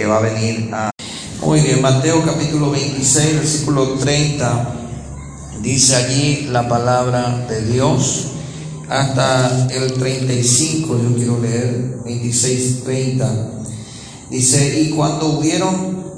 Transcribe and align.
que 0.00 0.06
va 0.06 0.16
a 0.16 0.20
venir 0.20 0.70
a... 0.72 0.90
Muy 1.42 1.60
bien, 1.60 1.82
Mateo 1.82 2.24
capítulo 2.24 2.70
26, 2.70 3.34
versículo 3.34 3.98
30, 3.98 4.74
dice 5.60 5.94
allí 5.94 6.46
la 6.50 6.66
palabra 6.66 7.44
de 7.46 7.70
Dios. 7.70 8.28
Hasta 8.88 9.68
el 9.70 9.92
35, 9.92 10.98
yo 11.02 11.14
quiero 11.14 11.38
leer, 11.38 12.00
26, 12.02 12.82
30. 12.84 13.50
Dice, 14.30 14.80
y 14.80 14.88
cuando 14.88 15.38
hubieron 15.38 16.14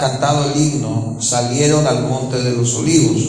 cantado 0.00 0.50
el 0.50 0.60
himno, 0.60 1.16
salieron 1.20 1.86
al 1.86 2.08
monte 2.08 2.42
de 2.42 2.50
los 2.50 2.74
olivos. 2.74 3.22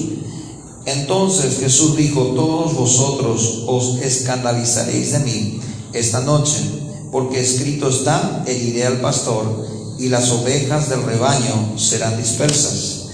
Entonces 0.88 1.60
Jesús 1.60 1.96
dijo, 1.96 2.34
todos 2.36 2.74
vosotros 2.74 3.66
os 3.68 4.00
escandalizaréis 4.02 5.12
de 5.12 5.20
mí 5.20 5.60
esta 5.94 6.22
noche, 6.22 6.60
porque 7.12 7.40
escrito 7.40 7.90
está, 7.90 8.44
heriré 8.48 8.88
al 8.88 9.00
pastor 9.00 9.75
y 9.98 10.10
las 10.10 10.30
ovejas 10.32 10.90
del 10.90 11.04
rebaño 11.04 11.78
serán 11.78 12.18
dispersas. 12.18 13.06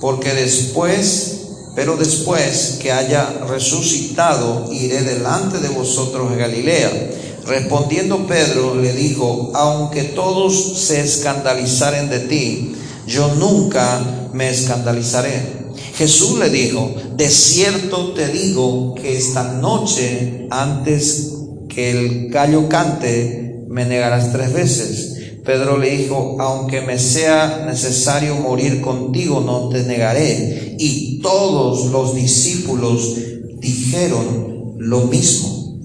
Porque 0.00 0.32
después, 0.32 1.40
pero 1.74 1.96
después 1.96 2.78
que 2.80 2.92
haya 2.92 3.26
resucitado, 3.48 4.72
iré 4.72 5.02
delante 5.02 5.58
de 5.58 5.68
vosotros 5.68 6.32
a 6.32 6.36
Galilea. 6.36 7.10
Respondiendo 7.46 8.26
Pedro 8.26 8.74
le 8.74 8.92
dijo, 8.92 9.50
aunque 9.54 10.04
todos 10.04 10.78
se 10.78 11.00
escandalizaren 11.00 12.08
de 12.08 12.20
ti, 12.20 12.72
yo 13.06 13.34
nunca 13.34 14.28
me 14.32 14.50
escandalizaré. 14.50 15.60
Jesús 15.94 16.38
le 16.38 16.48
dijo, 16.48 16.94
de 17.16 17.28
cierto 17.28 18.12
te 18.12 18.28
digo 18.28 18.94
que 18.94 19.16
esta 19.16 19.42
noche, 19.42 20.46
antes 20.50 21.32
que 21.68 21.90
el 21.90 22.30
gallo 22.30 22.68
cante, 22.68 23.64
me 23.68 23.84
negarás 23.84 24.32
tres 24.32 24.52
veces. 24.52 25.09
Pedro 25.50 25.78
le 25.78 25.90
dijo, 25.90 26.36
aunque 26.38 26.80
me 26.80 26.96
sea 26.96 27.64
necesario 27.66 28.36
morir 28.36 28.80
contigo, 28.80 29.40
no 29.40 29.68
te 29.68 29.82
negaré. 29.82 30.76
Y 30.78 31.18
todos 31.18 31.90
los 31.90 32.14
discípulos 32.14 33.16
dijeron 33.58 34.76
lo 34.78 35.06
mismo. 35.06 35.80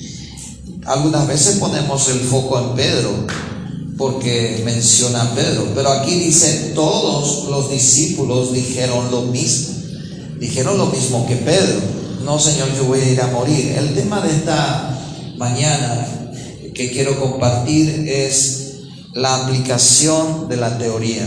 Algunas 0.85 1.27
veces 1.27 1.55
ponemos 1.55 2.07
el 2.09 2.19
foco 2.19 2.59
en 2.59 2.75
Pedro 2.75 3.09
porque 3.97 4.61
menciona 4.63 5.23
a 5.23 5.33
Pedro, 5.33 5.69
pero 5.73 5.89
aquí 5.93 6.13
dice 6.13 6.73
todos 6.75 7.49
los 7.49 7.71
discípulos 7.71 8.53
dijeron 8.53 9.09
lo 9.09 9.23
mismo. 9.23 9.73
Dijeron 10.39 10.77
lo 10.77 10.85
mismo 10.91 11.25
que 11.25 11.37
Pedro. 11.37 11.79
No, 12.23 12.37
Señor, 12.37 12.67
yo 12.77 12.83
voy 12.83 12.99
a 12.99 13.09
ir 13.09 13.19
a 13.19 13.31
morir. 13.31 13.73
El 13.79 13.95
tema 13.95 14.21
de 14.21 14.29
esta 14.29 15.33
mañana 15.37 16.07
que 16.75 16.91
quiero 16.91 17.19
compartir 17.19 18.07
es 18.07 18.64
la 19.15 19.43
aplicación 19.43 20.49
de 20.49 20.57
la 20.57 20.77
teoría, 20.77 21.25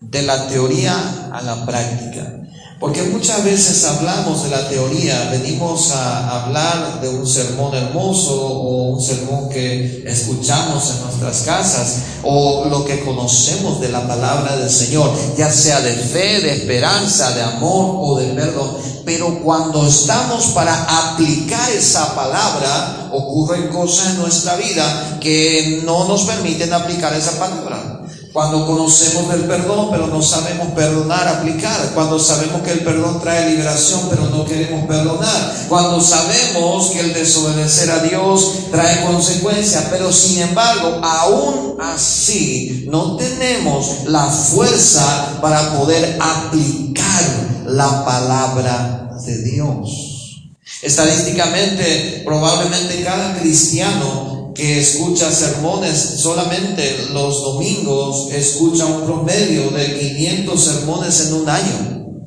de 0.00 0.22
la 0.22 0.48
teoría 0.48 1.28
a 1.30 1.42
la 1.42 1.66
práctica. 1.66 2.40
Porque 2.80 3.02
muchas 3.02 3.44
veces 3.44 3.84
hablamos 3.84 4.42
de 4.42 4.48
la 4.48 4.66
teoría, 4.66 5.28
venimos 5.30 5.90
a 5.90 6.44
hablar 6.44 7.02
de 7.02 7.10
un 7.10 7.26
sermón 7.26 7.74
hermoso 7.74 8.34
o 8.34 8.92
un 8.94 9.02
sermón 9.02 9.50
que 9.50 10.02
escuchamos 10.06 10.90
en 10.90 11.02
nuestras 11.02 11.42
casas 11.42 11.96
o 12.22 12.64
lo 12.70 12.86
que 12.86 13.04
conocemos 13.04 13.82
de 13.82 13.90
la 13.90 14.08
palabra 14.08 14.56
del 14.56 14.70
Señor, 14.70 15.12
ya 15.36 15.52
sea 15.52 15.82
de 15.82 15.92
fe, 15.92 16.40
de 16.40 16.54
esperanza, 16.54 17.32
de 17.32 17.42
amor 17.42 17.96
o 18.00 18.18
de 18.18 18.28
perdón. 18.32 18.78
Pero 19.04 19.42
cuando 19.44 19.86
estamos 19.86 20.46
para 20.46 21.10
aplicar 21.10 21.70
esa 21.72 22.14
palabra, 22.14 23.10
ocurren 23.12 23.68
cosas 23.68 24.14
en 24.14 24.20
nuestra 24.22 24.56
vida 24.56 25.18
que 25.20 25.82
no 25.84 26.08
nos 26.08 26.22
permiten 26.22 26.72
aplicar 26.72 27.12
esa 27.12 27.38
palabra. 27.38 27.99
Cuando 28.32 28.64
conocemos 28.64 29.28
del 29.28 29.42
perdón, 29.42 29.88
pero 29.90 30.06
no 30.06 30.22
sabemos 30.22 30.68
perdonar, 30.74 31.26
aplicar. 31.26 31.90
Cuando 31.94 32.18
sabemos 32.18 32.62
que 32.62 32.72
el 32.72 32.80
perdón 32.80 33.20
trae 33.20 33.50
liberación, 33.50 34.02
pero 34.08 34.26
no 34.26 34.44
queremos 34.44 34.86
perdonar. 34.86 35.66
Cuando 35.68 36.00
sabemos 36.00 36.90
que 36.90 37.00
el 37.00 37.12
desobedecer 37.12 37.90
a 37.90 37.98
Dios 37.98 38.70
trae 38.70 39.04
consecuencias, 39.04 39.86
pero 39.90 40.12
sin 40.12 40.42
embargo, 40.42 41.00
aún 41.02 41.76
así, 41.80 42.86
no 42.88 43.16
tenemos 43.16 44.04
la 44.06 44.26
fuerza 44.26 45.38
para 45.40 45.76
poder 45.76 46.16
aplicar 46.20 47.64
la 47.66 48.04
palabra 48.04 49.10
de 49.24 49.42
Dios. 49.42 50.44
Estadísticamente, 50.82 52.22
probablemente 52.24 53.02
cada 53.02 53.38
cristiano 53.38 54.39
que 54.54 54.80
escucha 54.80 55.30
sermones 55.30 55.96
solamente 56.18 57.08
los 57.12 57.42
domingos, 57.42 58.32
escucha 58.32 58.86
un 58.86 59.02
promedio 59.02 59.70
de 59.70 59.98
500 59.98 60.64
sermones 60.64 61.20
en 61.26 61.34
un 61.34 61.48
año. 61.48 62.22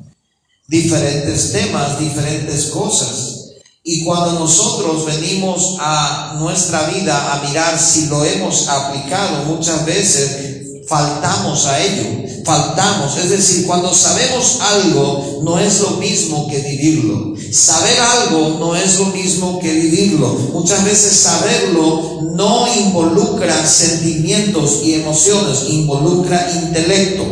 Diferentes 0.66 1.52
temas, 1.52 1.98
diferentes 1.98 2.66
cosas. 2.66 3.34
Y 3.82 4.02
cuando 4.02 4.40
nosotros 4.40 5.04
venimos 5.04 5.76
a 5.78 6.36
nuestra 6.38 6.86
vida 6.88 7.34
a 7.34 7.46
mirar 7.46 7.78
si 7.78 8.06
lo 8.06 8.24
hemos 8.24 8.66
aplicado, 8.68 9.44
muchas 9.44 9.84
veces 9.84 10.86
faltamos 10.88 11.66
a 11.66 11.82
ello, 11.82 12.23
faltamos. 12.44 13.16
Es 13.16 13.30
decir, 13.30 13.66
cuando 13.66 13.92
sabemos 13.92 14.58
algo 14.60 15.40
no 15.42 15.58
es 15.58 15.80
lo 15.80 15.92
mismo 15.92 16.46
que 16.48 16.58
vivirlo. 16.58 17.34
Saber 17.50 17.98
algo 18.00 18.58
no 18.60 18.76
es 18.76 18.98
lo 18.98 19.06
mismo 19.06 19.58
que 19.60 19.72
vivirlo. 19.72 20.28
Muchas 20.52 20.84
veces 20.84 21.16
saberlo 21.16 22.20
no 22.34 22.66
involucra 22.76 23.66
sentimientos 23.66 24.80
y 24.84 24.94
emociones, 24.94 25.64
involucra 25.68 26.50
intelecto. 26.62 27.24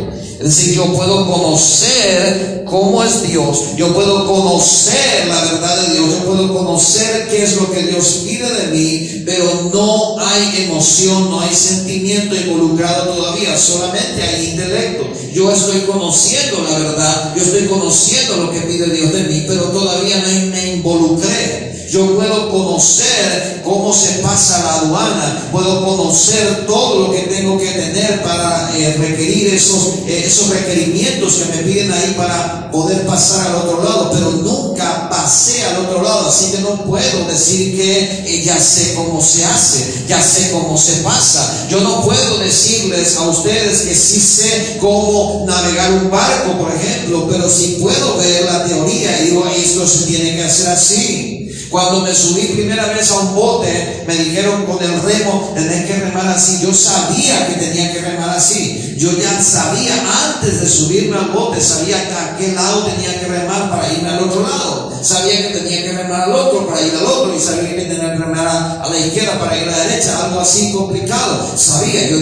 Es 0.43 0.57
decir, 0.57 0.75
yo 0.75 0.91
puedo 0.93 1.25
conocer 1.25 2.65
cómo 2.65 3.01
es 3.01 3.29
Dios, 3.29 3.77
yo 3.77 3.93
puedo 3.93 4.27
conocer 4.27 5.25
la 5.29 5.41
verdad 5.41 5.83
de 5.83 5.93
Dios, 5.93 6.09
yo 6.09 6.25
puedo 6.25 6.53
conocer 6.53 7.29
qué 7.29 7.43
es 7.43 7.55
lo 7.55 7.71
que 7.71 7.83
Dios 7.83 8.23
pide 8.25 8.49
de 8.51 8.67
mí, 8.67 9.23
pero 9.25 9.69
no 9.73 10.19
hay 10.19 10.65
emoción, 10.65 11.29
no 11.29 11.39
hay 11.39 11.55
sentimiento 11.55 12.35
involucrado 12.35 13.13
todavía, 13.13 13.57
solamente 13.57 14.21
hay 14.21 14.49
intelecto. 14.49 15.07
Yo 15.33 15.49
estoy 15.49 15.79
conociendo 15.81 16.61
la 16.69 16.77
verdad, 16.77 17.33
yo 17.37 17.41
estoy 17.41 17.65
conociendo 17.67 18.35
lo 18.35 18.51
que 18.51 18.59
pide 18.61 18.87
Dios 18.87 19.13
de 19.13 19.23
mí, 19.23 19.45
pero 19.47 19.61
todavía 19.69 20.17
no 20.17 20.51
me 20.51 20.73
involucré. 20.73 21.72
Yo 21.93 22.15
puedo 22.15 22.49
conocer 22.49 23.61
cómo 23.63 23.93
se 23.93 24.13
pasa 24.23 24.63
la 24.63 24.73
aduana, 24.79 25.49
puedo 25.51 25.85
conocer 25.85 26.65
todo 26.65 27.01
lo 27.01 27.13
que 27.13 27.19
tengo 27.19 27.55
que 27.59 27.69
tener 27.69 28.23
para 28.23 28.75
eh, 28.75 28.95
requerir 28.97 29.53
esos, 29.53 29.99
eh, 30.07 30.23
esos 30.25 30.49
requerimientos 30.49 31.35
que 31.35 31.55
me 31.55 31.61
piden 31.61 31.91
ahí 31.91 32.15
para 32.17 32.71
poder 32.71 33.05
pasar 33.05 33.45
al 33.45 33.55
otro 33.57 33.83
lado, 33.83 34.09
pero 34.11 34.31
nunca 34.31 35.07
pasé 35.07 35.63
al 35.65 35.85
otro 35.85 36.01
lado, 36.01 36.29
así 36.29 36.49
que 36.53 36.61
no 36.61 36.83
puedo 36.83 37.27
decir 37.27 37.75
que 37.75 38.23
eh, 38.25 38.43
ya 38.43 38.59
sé 38.59 38.95
cómo 38.95 39.21
se 39.21 39.45
hace, 39.45 40.05
ya 40.07 40.19
sé 40.19 40.49
cómo 40.49 40.75
se 40.75 40.93
pasa. 41.03 41.67
Yo 41.69 41.79
no 41.81 42.01
puedo 42.01 42.39
decirles 42.39 43.17
a 43.17 43.29
ustedes 43.29 43.81
que 43.81 43.93
sí 43.93 44.19
sé 44.19 44.77
cómo 44.81 45.45
navegar 45.45 45.93
un 45.93 46.09
barco, 46.09 46.57
por 46.57 46.73
ejemplo, 46.73 47.27
pero 47.29 47.47
sí 47.47 47.77
puedo 47.79 48.17
ver 48.17 48.45
la 48.45 48.65
teoría 48.65 49.21
y 49.21 49.25
digo, 49.25 49.45
esto 49.47 49.87
se 49.87 50.07
tiene 50.07 50.37
que 50.37 50.43
hacer 50.43 50.69
así. 50.69 51.42
Cuando 51.73 52.01
me 52.01 52.13
subí 52.13 52.49
primera 52.49 52.85
vez 52.85 53.09
a 53.09 53.17
un 53.17 53.33
bote, 53.33 54.03
me 54.05 54.15
dijeron 54.15 54.63
con 54.67 54.77
el 54.83 55.01
remo, 55.01 55.53
tenés 55.55 55.87
que 55.87 55.95
remar 55.95 56.27
así. 56.27 56.59
Yo 56.61 56.71
sabía 56.71 57.47
que 57.47 57.53
tenía 57.55 57.91
que 57.91 57.99
remar 57.99 58.29
así. 58.29 58.93
Yo 58.95 59.11
ya 59.17 59.41
sabía 59.41 59.95
antes 60.35 60.61
de 60.61 60.69
subirme 60.69 61.17
al 61.17 61.31
bote, 61.31 61.59
sabía 61.59 61.97
a 61.97 62.37
qué 62.37 62.51
lado 62.51 62.85
tenía 62.85 63.19
que 63.19 63.25
remar 63.25 63.71
para 63.71 63.91
irme 63.91 64.07
al 64.07 64.19
otro 64.19 64.43
lado. 64.43 64.99
Sabía 65.01 65.47
que 65.47 65.59
tenía 65.61 65.81
que 65.81 65.93
remar 65.93 66.21
al 66.21 66.33
otro 66.33 66.67
para 66.67 66.79
ir 66.79 66.93
al 66.93 67.07
otro 67.07 67.35
y 67.35 67.39
sabía 67.39 67.75
que 67.75 67.85
tenía 67.85 68.13
que 68.13 68.19
remar 68.19 68.47
a, 68.47 68.87
la 68.87 68.99
izquierda 68.99 69.39
para 69.39 69.57
ir 69.57 69.63
a 69.67 69.71
la 69.71 69.83
derecha. 69.85 70.25
Algo 70.25 70.41
así 70.41 70.71
complicado. 70.73 71.57
Sabía, 71.57 72.07
yo 72.07 72.17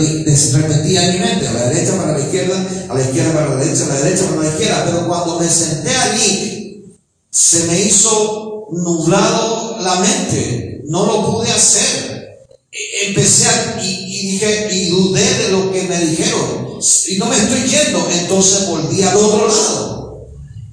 repetía 0.59 1.07
en 1.07 1.11
mi 1.11 1.19
mente, 1.19 1.49
a 1.49 1.51
la 1.51 1.65
derecha 1.65 1.97
para 1.97 2.17
la 2.17 2.23
izquierda, 2.23 2.55
a 2.87 2.93
la 2.93 3.01
izquierda 3.01 3.33
para 3.33 3.49
la 3.49 3.55
derecha, 3.57 3.83
a 3.83 3.87
la 3.87 3.99
derecha 3.99 4.25
para 4.29 4.43
la 4.43 4.47
izquierda. 4.47 4.83
Pero 4.85 5.07
cuando 5.09 5.41
me 5.41 5.49
senté 5.49 5.93
allí, 5.93 6.85
se 7.29 7.65
me 7.65 7.81
hizo 7.81 8.50
nublado 8.71 9.77
la 9.81 9.95
mente, 9.95 10.81
no 10.85 11.05
lo 11.05 11.31
pude 11.31 11.51
hacer. 11.51 12.39
E, 12.71 13.07
empecé 13.07 13.47
a, 13.47 13.81
y, 13.83 14.31
dije, 14.31 14.69
y 14.71 14.89
dudé 14.89 15.37
de 15.39 15.49
lo 15.49 15.71
que 15.71 15.83
me 15.83 15.97
dijeron. 15.99 16.79
Y 17.07 17.17
no 17.17 17.25
me 17.25 17.37
estoy 17.37 17.61
yendo, 17.63 18.07
entonces 18.09 18.67
volví 18.67 19.01
al 19.03 19.17
otro 19.17 19.47
lado. 19.47 20.27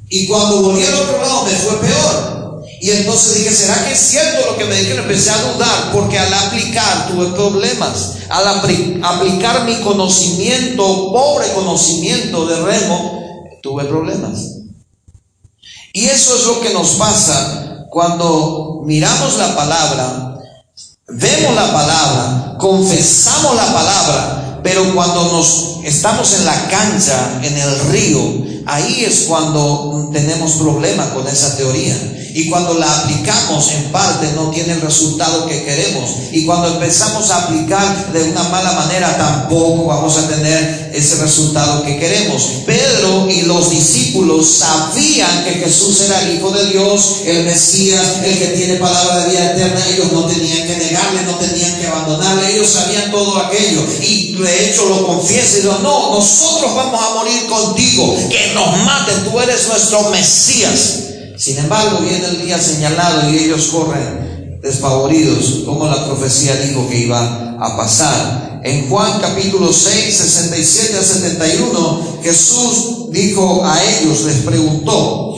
Y 0.08 0.26
cuando 0.26 0.62
volví 0.62 0.84
al 0.84 0.94
otro 0.94 1.20
lado 1.20 1.44
me 1.44 1.52
fue 1.52 1.80
peor. 1.80 2.64
Y 2.80 2.90
entonces 2.90 3.38
dije, 3.38 3.50
¿será 3.50 3.84
que 3.84 3.92
es 3.92 3.98
cierto 3.98 4.52
lo 4.52 4.56
que 4.56 4.64
me 4.64 4.76
dijeron? 4.76 5.02
Empecé 5.02 5.30
a 5.30 5.52
dudar 5.52 5.92
porque 5.92 6.18
al 6.18 6.32
aplicar 6.32 7.08
tuve 7.08 7.26
problemas. 7.32 8.12
Al 8.30 8.46
aplicar 8.46 9.64
mi 9.64 9.74
conocimiento, 9.80 11.12
pobre 11.12 11.52
conocimiento 11.54 12.46
de 12.46 12.60
remo, 12.60 13.50
tuve 13.62 13.84
problemas. 13.84 14.38
Y 15.92 16.04
eso 16.04 16.36
es 16.36 16.44
lo 16.44 16.60
que 16.60 16.72
nos 16.72 16.90
pasa 16.90 17.67
cuando 17.90 18.82
miramos 18.84 19.38
la 19.38 19.56
palabra, 19.56 20.38
vemos 21.08 21.54
la 21.54 21.72
palabra, 21.72 22.56
confesamos 22.58 23.56
la 23.56 23.72
palabra, 23.72 24.60
pero 24.62 24.94
cuando 24.94 25.32
nos 25.32 25.80
estamos 25.84 26.34
en 26.34 26.44
la 26.44 26.68
cancha, 26.68 27.40
en 27.42 27.56
el 27.56 27.80
río, 27.90 28.20
ahí 28.66 29.04
es 29.04 29.26
cuando 29.28 30.10
tenemos 30.12 30.52
problemas 30.52 31.08
con 31.08 31.26
esa 31.26 31.56
teoría. 31.56 31.96
Y 32.34 32.48
cuando 32.48 32.74
la 32.74 32.90
aplicamos 33.00 33.70
en 33.72 33.84
parte 33.92 34.30
no 34.34 34.50
tiene 34.50 34.74
el 34.74 34.80
resultado 34.80 35.46
que 35.46 35.64
queremos. 35.64 36.10
Y 36.32 36.44
cuando 36.44 36.68
empezamos 36.68 37.30
a 37.30 37.44
aplicar 37.44 38.12
de 38.12 38.30
una 38.30 38.42
mala 38.44 38.72
manera 38.72 39.16
tampoco 39.16 39.86
vamos 39.86 40.16
a 40.18 40.28
tener 40.28 40.90
ese 40.94 41.16
resultado 41.16 41.82
que 41.84 41.98
queremos. 41.98 42.42
Pedro 42.66 43.28
y 43.28 43.42
los 43.42 43.70
discípulos 43.70 44.48
sabían 44.58 45.44
que 45.44 45.52
Jesús 45.52 46.02
era 46.02 46.22
el 46.22 46.36
Hijo 46.36 46.50
de 46.50 46.66
Dios, 46.70 47.22
el 47.24 47.44
Mesías, 47.44 48.20
el 48.24 48.38
que 48.38 48.46
tiene 48.48 48.76
palabra 48.76 49.20
de 49.20 49.30
vida 49.30 49.52
eterna. 49.52 49.80
Ellos 49.94 50.12
no 50.12 50.26
tenían 50.26 50.66
que 50.66 50.76
negarle, 50.76 51.22
no 51.24 51.36
tenían 51.36 51.78
que 51.78 51.86
abandonarle. 51.86 52.54
Ellos 52.54 52.68
sabían 52.68 53.10
todo 53.10 53.38
aquello. 53.38 53.84
Y 54.02 54.36
de 54.36 54.70
hecho 54.70 54.86
lo 54.88 55.06
confiesan 55.06 55.60
y 55.60 55.82
no, 55.82 56.10
nosotros 56.10 56.74
vamos 56.74 57.00
a 57.02 57.14
morir 57.14 57.46
contigo. 57.46 58.16
Que 58.28 58.52
nos 58.54 58.76
maten, 58.84 59.24
tú 59.24 59.38
eres 59.40 59.66
nuestro 59.68 60.10
Mesías. 60.10 61.07
Sin 61.38 61.56
embargo, 61.56 62.00
viene 62.00 62.26
el 62.26 62.44
día 62.44 62.60
señalado 62.60 63.30
y 63.30 63.36
ellos 63.38 63.68
corren 63.68 64.58
despavoridos, 64.60 65.62
como 65.64 65.86
la 65.86 66.04
profecía 66.04 66.56
dijo 66.56 66.88
que 66.88 66.98
iba 66.98 67.56
a 67.60 67.76
pasar. 67.76 68.60
En 68.64 68.88
Juan 68.88 69.20
capítulo 69.20 69.72
6, 69.72 70.16
67 70.16 70.98
a 70.98 71.02
71, 71.02 72.18
Jesús 72.24 73.12
dijo 73.12 73.64
a 73.64 73.80
ellos, 73.84 74.22
les 74.22 74.38
preguntó 74.38 75.36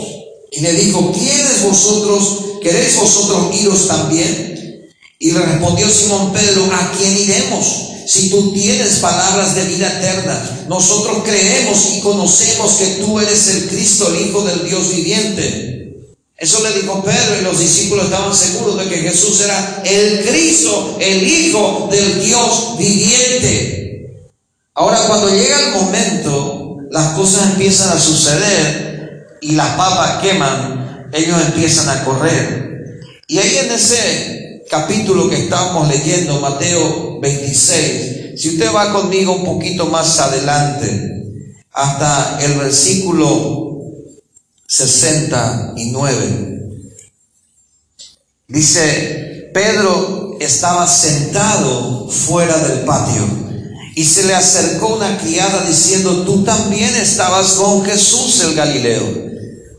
y 0.50 0.62
le 0.62 0.72
dijo, 0.72 1.12
¿quiénes 1.12 1.64
vosotros, 1.64 2.44
queréis 2.62 2.96
vosotros 2.96 3.54
iros 3.60 3.86
también? 3.86 4.88
Y 5.18 5.32
le 5.32 5.40
respondió 5.40 5.86
Simón 5.86 6.32
Pedro, 6.32 6.64
¿a 6.72 6.92
quién 6.96 7.14
iremos? 7.18 7.66
Si 8.06 8.30
tú 8.30 8.52
tienes 8.52 9.00
palabras 9.00 9.54
de 9.54 9.66
vida 9.66 9.98
eterna, 9.98 10.64
nosotros 10.66 11.18
creemos 11.24 11.78
y 11.94 12.00
conocemos 12.00 12.72
que 12.72 12.86
tú 13.04 13.20
eres 13.20 13.48
el 13.48 13.68
Cristo, 13.68 14.08
el 14.08 14.28
Hijo 14.28 14.42
del 14.42 14.66
Dios 14.66 14.94
viviente. 14.94 15.69
Eso 16.40 16.62
le 16.62 16.72
dijo 16.72 17.04
Pedro 17.04 17.38
y 17.38 17.44
los 17.44 17.58
discípulos 17.58 18.06
estaban 18.06 18.34
seguros 18.34 18.78
de 18.78 18.88
que 18.88 19.02
Jesús 19.02 19.42
era 19.42 19.82
el 19.84 20.26
Cristo, 20.26 20.96
el 20.98 21.22
Hijo 21.22 21.86
del 21.92 22.24
Dios 22.24 22.76
viviente. 22.78 24.16
Ahora 24.74 25.00
cuando 25.06 25.28
llega 25.28 25.60
el 25.60 25.72
momento, 25.72 26.78
las 26.90 27.08
cosas 27.08 27.50
empiezan 27.50 27.90
a 27.90 28.00
suceder 28.00 29.36
y 29.42 29.52
las 29.52 29.68
papas 29.76 30.22
queman, 30.22 31.10
ellos 31.12 31.36
empiezan 31.44 31.90
a 31.90 32.04
correr. 32.04 33.02
Y 33.28 33.36
ahí 33.36 33.58
en 33.58 33.72
ese 33.72 34.62
capítulo 34.70 35.28
que 35.28 35.42
estábamos 35.42 35.88
leyendo, 35.88 36.40
Mateo 36.40 37.20
26, 37.20 38.40
si 38.40 38.48
usted 38.48 38.74
va 38.74 38.94
conmigo 38.94 39.34
un 39.34 39.44
poquito 39.44 39.88
más 39.88 40.18
adelante, 40.18 41.22
hasta 41.70 42.38
el 42.40 42.54
versículo 42.54 43.69
69. 44.70 46.60
Dice, 48.46 49.50
Pedro 49.52 50.36
estaba 50.38 50.86
sentado 50.86 52.08
fuera 52.08 52.56
del 52.56 52.84
patio 52.84 53.26
y 53.96 54.04
se 54.04 54.22
le 54.26 54.34
acercó 54.34 54.94
una 54.94 55.18
criada 55.18 55.64
diciendo, 55.66 56.22
tú 56.22 56.44
también 56.44 56.94
estabas 56.94 57.54
con 57.54 57.84
Jesús 57.84 58.40
el 58.44 58.54
Galileo. 58.54 59.02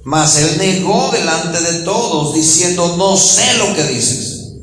Mas 0.03 0.35
él 0.35 0.57
negó 0.57 1.09
delante 1.13 1.61
de 1.61 1.83
todos 1.83 2.33
diciendo, 2.33 2.97
no 2.97 3.15
sé 3.15 3.45
lo 3.59 3.73
que 3.73 3.85
dices. 3.85 4.57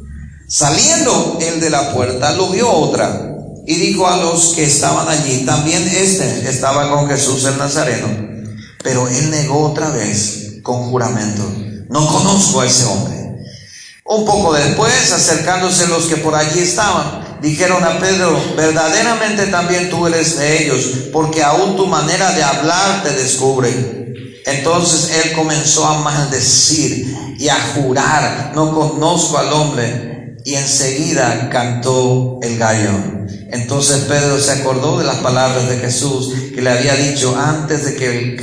Saliendo 0.47 1.39
él 1.41 1.59
de 1.59 1.71
la 1.71 1.95
puerta, 1.95 2.35
lo 2.35 2.51
vio 2.51 2.71
otra 2.71 3.35
y 3.67 3.77
dijo 3.77 4.07
a 4.07 4.19
los 4.19 4.49
que 4.49 4.65
estaban 4.65 5.09
allí, 5.09 5.47
también 5.47 5.89
este 5.89 6.47
estaba 6.51 6.91
con 6.91 7.09
Jesús 7.09 7.47
el 7.47 7.57
Nazareno. 7.57 8.28
Pero 8.83 9.09
él 9.09 9.31
negó 9.31 9.71
otra 9.71 9.91
vez 9.91 10.61
con 10.63 10.91
juramento, 10.91 11.43
no 11.89 12.07
conozco 12.07 12.61
a 12.61 12.67
ese 12.67 12.85
hombre. 12.85 13.17
Un 14.05 14.25
poco 14.25 14.55
después, 14.55 15.13
acercándose 15.13 15.87
los 15.89 16.07
que 16.07 16.17
por 16.17 16.35
allí 16.35 16.61
estaban, 16.61 17.39
dijeron 17.43 17.85
a 17.85 17.99
Pedro, 17.99 18.41
verdaderamente 18.57 19.47
también 19.49 19.91
tú 19.91 20.07
eres 20.07 20.39
de 20.39 20.65
ellos, 20.65 21.11
porque 21.13 21.43
aún 21.43 21.77
tu 21.77 21.87
manera 21.87 22.33
de 22.33 22.43
hablar 22.43 23.03
te 23.03 23.13
descubre. 23.13 24.15
Entonces 24.47 25.11
él 25.25 25.33
comenzó 25.33 25.87
a 25.87 25.99
maldecir 25.99 27.35
y 27.39 27.49
a 27.49 27.75
jurar, 27.75 28.53
no 28.55 28.75
conozco 28.75 29.37
al 29.37 29.53
hombre, 29.53 30.18
y 30.49 30.55
enseguida 30.55 31.51
cantó 31.53 32.39
el 32.41 32.57
gallo. 32.57 33.27
Entonces 33.51 34.07
Pedro 34.09 34.41
se 34.41 34.53
acordó 34.53 34.99
de 34.99 35.05
las 35.05 35.17
palabras 35.17 35.69
de 35.69 35.77
Jesús 35.77 36.33
que 36.55 36.63
le 36.63 36.71
había 36.71 36.95
dicho, 36.95 37.37
antes 37.39 37.85
de 37.85 37.97
que 37.97 38.07
el, 38.07 38.37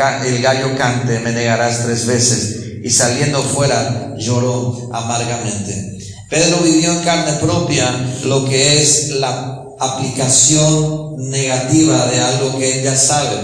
gallo 0.43 0.77
cante, 0.77 1.19
me 1.21 1.31
negarás 1.31 1.83
tres 1.83 2.05
veces. 2.05 2.83
Y 2.83 2.91
saliendo 2.91 3.41
fuera, 3.41 4.13
lloró 4.19 4.91
amargamente. 4.93 5.97
Pedro 6.29 6.59
vivió 6.59 6.91
en 6.91 7.03
carne 7.03 7.39
propia 7.41 7.89
lo 8.25 8.45
que 8.45 8.79
es 8.79 9.09
la 9.09 9.63
aplicación 9.79 11.15
negativa 11.17 12.05
de 12.05 12.19
algo 12.19 12.59
que 12.59 12.77
él 12.77 12.83
ya 12.83 12.95
sabe. 12.95 13.35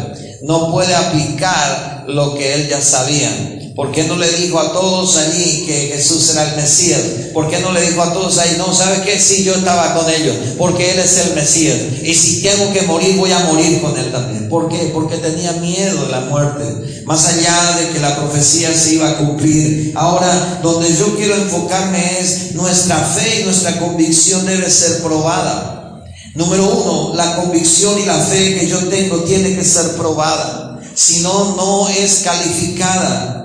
No 0.44 0.72
puede 0.72 0.94
aplicar 0.94 2.06
lo 2.08 2.36
que 2.36 2.54
él 2.54 2.70
ya 2.70 2.80
sabía. 2.80 3.60
¿Por 3.76 3.92
qué 3.92 4.04
no 4.04 4.18
le 4.18 4.30
dijo 4.30 4.60
a 4.60 4.74
todos 4.74 5.16
allí 5.18 5.64
que 5.66 5.94
Jesús 5.96 6.30
era 6.32 6.50
el 6.50 6.56
Mesías? 6.58 7.02
¿Por 7.34 7.50
qué 7.50 7.60
no 7.60 7.72
le 7.72 7.82
dijo 7.82 8.02
a 8.02 8.12
todos 8.12 8.38
ahí, 8.38 8.56
no, 8.58 8.74
¿sabe 8.74 9.02
qué? 9.04 9.20
Sí, 9.20 9.44
yo 9.44 9.54
estaba 9.54 9.94
con 9.94 10.10
ellos, 10.10 10.36
porque 10.58 10.92
Él 10.92 11.00
es 11.00 11.18
el 11.18 11.36
Mesías. 11.36 11.78
Y 12.04 12.14
si 12.14 12.42
tengo 12.42 12.74
que 12.74 12.82
morir, 12.82 13.16
voy 13.16 13.32
a 13.32 13.40
morir 13.40 13.82
con 13.82 13.98
Él 13.98 14.12
también. 14.12 14.50
¿Por 14.50 14.68
qué? 14.68 14.92
Porque 14.94 15.18
tenía 15.18 15.54
miedo 15.54 16.06
de 16.06 16.12
la 16.12 16.22
muerte. 16.22 17.04
Más 17.06 17.26
allá 17.28 17.78
de 17.78 17.90
que 17.90 18.00
la 18.00 18.18
profecía 18.18 18.74
se 18.74 18.96
iba 18.96 19.10
a 19.10 19.18
cumplir. 19.18 19.94
Ahora, 19.96 20.60
donde 20.62 20.94
yo 20.94 21.16
quiero 21.16 21.36
enfocarme 21.36 22.20
es 22.20 22.54
nuestra 22.54 22.98
fe 22.98 23.42
y 23.42 23.44
nuestra 23.46 23.80
convicción 23.80 24.46
debe 24.46 24.70
ser 24.70 25.02
probada. 25.02 26.04
Número 26.36 26.66
uno, 26.66 27.16
la 27.16 27.36
convicción 27.38 28.00
y 28.00 28.06
la 28.06 28.18
fe 28.18 28.60
que 28.60 28.68
yo 28.68 28.78
tengo 28.90 29.18
tiene 29.20 29.56
que 29.56 29.64
ser 29.64 29.96
probada. 29.96 30.80
Si 30.94 31.20
no, 31.20 31.56
no 31.56 31.90
es 31.90 32.22
calificada. 32.24 33.41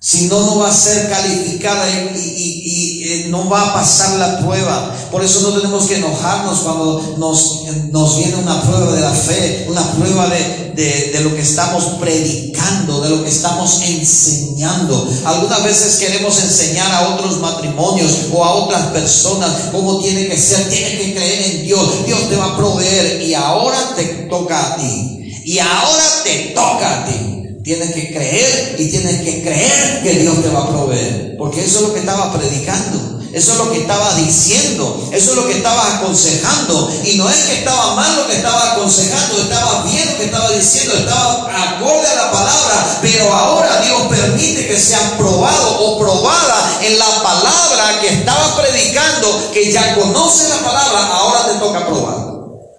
Si 0.00 0.28
no, 0.28 0.40
no 0.42 0.58
va 0.60 0.68
a 0.68 0.72
ser 0.72 1.08
calificada 1.08 1.84
y, 2.14 3.02
eh, 3.04 3.26
no 3.30 3.48
va 3.48 3.62
a 3.62 3.74
pasar 3.74 4.16
la 4.16 4.38
prueba. 4.38 4.94
Por 5.10 5.24
eso 5.24 5.40
no 5.40 5.56
tenemos 5.58 5.86
que 5.86 5.96
enojarnos 5.96 6.60
cuando 6.60 7.16
nos, 7.18 7.64
nos 7.90 8.16
viene 8.18 8.36
una 8.36 8.62
prueba 8.62 8.92
de 8.92 9.00
la 9.00 9.10
fe, 9.10 9.66
una 9.68 9.82
prueba 9.92 10.28
de, 10.28 11.10
de, 11.12 11.20
lo 11.22 11.34
que 11.34 11.42
estamos 11.42 11.84
predicando, 12.00 13.00
de 13.00 13.10
lo 13.10 13.24
que 13.24 13.30
estamos 13.30 13.82
enseñando. 13.82 15.08
Algunas 15.24 15.64
veces 15.64 15.96
queremos 15.96 16.40
enseñar 16.42 16.92
a 16.92 17.08
otros 17.14 17.40
matrimonios 17.40 18.12
o 18.32 18.44
a 18.44 18.54
otras 18.54 18.86
personas 18.88 19.70
cómo 19.72 19.98
tiene 19.98 20.28
que 20.28 20.38
ser. 20.38 20.68
Tienes 20.68 21.00
que 21.00 21.14
creer 21.14 21.50
en 21.50 21.62
Dios. 21.64 22.06
Dios 22.06 22.28
te 22.28 22.36
va 22.36 22.52
a 22.52 22.56
proveer 22.56 23.20
y 23.22 23.34
ahora 23.34 23.94
te 23.96 24.04
toca 24.30 24.74
a 24.74 24.76
ti. 24.76 25.32
Y 25.44 25.58
ahora 25.58 26.04
te 26.22 26.52
toca 26.54 27.02
a 27.02 27.06
ti. 27.06 27.37
Tienes 27.68 27.92
que 27.92 28.10
creer 28.14 28.76
y 28.78 28.88
tienes 28.88 29.20
que 29.20 29.42
creer 29.42 30.02
que 30.02 30.14
Dios 30.14 30.42
te 30.42 30.48
va 30.48 30.60
a 30.60 30.68
proveer. 30.70 31.36
Porque 31.36 31.62
eso 31.62 31.80
es 31.80 31.88
lo 31.88 31.92
que 31.92 32.00
estaba 32.00 32.32
predicando. 32.32 33.20
Eso 33.30 33.52
es 33.52 33.58
lo 33.58 33.70
que 33.70 33.80
estaba 33.80 34.14
diciendo. 34.14 35.10
Eso 35.12 35.30
es 35.32 35.36
lo 35.36 35.46
que 35.46 35.58
estaba 35.58 35.98
aconsejando. 35.98 36.90
Y 37.04 37.18
no 37.18 37.28
es 37.28 37.36
que 37.36 37.58
estaba 37.58 37.94
mal 37.94 38.16
lo 38.16 38.26
que 38.26 38.36
estaba 38.36 38.72
aconsejando. 38.72 39.42
Estaba 39.42 39.82
bien 39.82 40.08
lo 40.08 40.16
que 40.16 40.24
estaba 40.24 40.50
diciendo. 40.50 40.94
Estaba 40.94 41.74
acorde 41.74 42.08
a 42.08 42.14
la 42.14 42.32
palabra. 42.32 43.00
Pero 43.02 43.34
ahora 43.34 43.82
Dios 43.82 44.00
permite 44.08 44.66
que 44.66 44.80
sea 44.80 45.18
probado 45.18 45.78
o 45.78 45.98
probada 45.98 46.78
en 46.80 46.98
la 46.98 47.22
palabra 47.22 48.00
que 48.00 48.08
estaba 48.14 48.56
predicando. 48.56 49.50
Que 49.52 49.70
ya 49.70 49.94
conoce 49.94 50.48
la 50.48 50.64
palabra. 50.64 51.06
Ahora 51.12 51.52
te 51.52 51.58
toca 51.58 51.86
probar. 51.86 52.16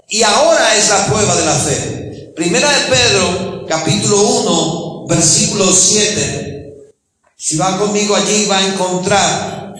Y 0.08 0.24
ahora 0.24 0.75
es 0.75 0.89
la 0.89 1.05
prueba 1.05 1.36
de 1.36 1.46
la 1.46 1.53
fe. 1.53 2.31
Primera 2.36 2.67
de 2.72 2.86
Pedro 2.88 3.49
capítulo 3.69 4.19
1, 4.19 5.05
versículo 5.07 5.71
7. 5.71 6.73
Si 7.38 7.55
va 7.55 7.77
conmigo 7.77 8.15
allí 8.15 8.45
va 8.47 8.57
a 8.57 8.67
encontrar 8.67 9.73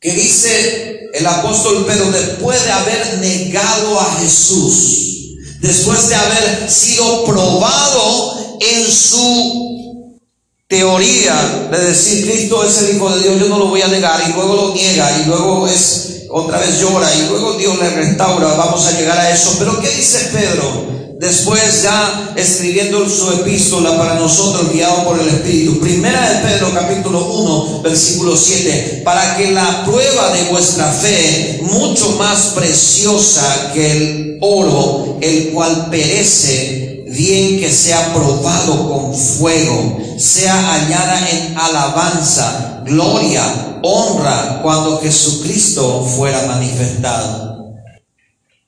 que 0.00 0.12
dice 0.12 1.08
el 1.14 1.26
apóstol 1.26 1.86
Pedro, 1.86 2.10
después 2.10 2.64
de 2.64 2.72
haber 2.72 3.18
negado 3.20 4.00
a 4.00 4.16
Jesús, 4.20 5.36
después 5.60 6.08
de 6.08 6.14
haber 6.16 6.70
sido 6.70 7.24
probado 7.24 8.58
en 8.60 8.90
su 8.90 10.18
teoría 10.66 11.68
de 11.70 11.78
decir 11.78 12.28
Cristo 12.30 12.64
es 12.64 12.78
el 12.78 12.96
Hijo 12.96 13.10
de 13.10 13.22
Dios, 13.22 13.40
yo 13.40 13.48
no 13.48 13.58
lo 13.58 13.66
voy 13.68 13.82
a 13.82 13.88
negar, 13.88 14.22
y 14.28 14.32
luego 14.32 14.54
lo 14.54 14.74
niega, 14.74 15.20
y 15.20 15.24
luego 15.26 15.68
es 15.68 16.26
otra 16.30 16.58
vez 16.58 16.80
llora 16.80 17.12
y 17.14 17.28
luego 17.28 17.54
Dios 17.54 17.78
le 17.78 17.90
restaura, 17.90 18.54
vamos 18.54 18.86
a 18.86 18.92
llegar 18.92 19.18
a 19.18 19.30
eso. 19.30 19.56
Pero 19.58 19.80
¿qué 19.80 19.88
dice 19.90 20.30
Pedro? 20.32 21.09
Después 21.20 21.82
ya 21.82 22.32
escribiendo 22.34 23.06
su 23.06 23.30
epístola 23.30 23.98
para 23.98 24.14
nosotros 24.14 24.72
guiado 24.72 25.04
por 25.04 25.20
el 25.20 25.28
Espíritu. 25.28 25.78
Primera 25.78 26.30
de 26.30 26.48
Pedro 26.48 26.72
capítulo 26.72 27.26
1 27.26 27.82
versículo 27.82 28.34
7. 28.34 29.02
Para 29.04 29.36
que 29.36 29.50
la 29.50 29.84
prueba 29.84 30.30
de 30.32 30.44
vuestra 30.44 30.90
fe, 30.90 31.60
mucho 31.62 32.12
más 32.12 32.54
preciosa 32.54 33.70
que 33.74 33.92
el 33.92 34.38
oro, 34.40 35.18
el 35.20 35.50
cual 35.50 35.88
perece, 35.90 37.04
bien 37.10 37.60
que 37.60 37.70
sea 37.70 38.14
probado 38.14 38.88
con 38.88 39.14
fuego, 39.14 39.98
sea 40.18 40.54
hallada 40.54 41.28
en 41.28 41.54
alabanza, 41.58 42.82
gloria, 42.86 43.78
honra, 43.82 44.60
cuando 44.62 44.98
Jesucristo 45.02 46.02
fuera 46.16 46.46
manifestado. 46.46 47.74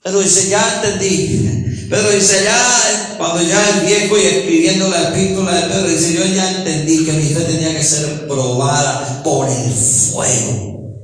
Pero 0.03 0.19
dice, 0.19 0.49
ya 0.49 0.81
entendí. 0.83 1.72
Pedro 1.93 2.09
dice, 2.09 2.43
ya, 2.43 3.15
cuando 3.19 3.43
ya 3.43 3.69
el 3.69 3.85
viejo 3.85 4.17
y 4.17 4.21
escribiendo 4.21 4.89
la 4.89 5.09
epístola 5.09 5.53
de 5.53 5.61
Pedro, 5.67 5.87
dice, 5.89 6.13
yo 6.15 6.25
ya 6.25 6.57
entendí 6.57 7.05
que 7.05 7.11
mi 7.11 7.25
fe 7.25 7.41
tenía 7.41 7.77
que 7.77 7.83
ser 7.83 8.27
probada 8.27 9.21
por 9.23 9.47
el 9.47 9.71
fuego. 9.71 11.03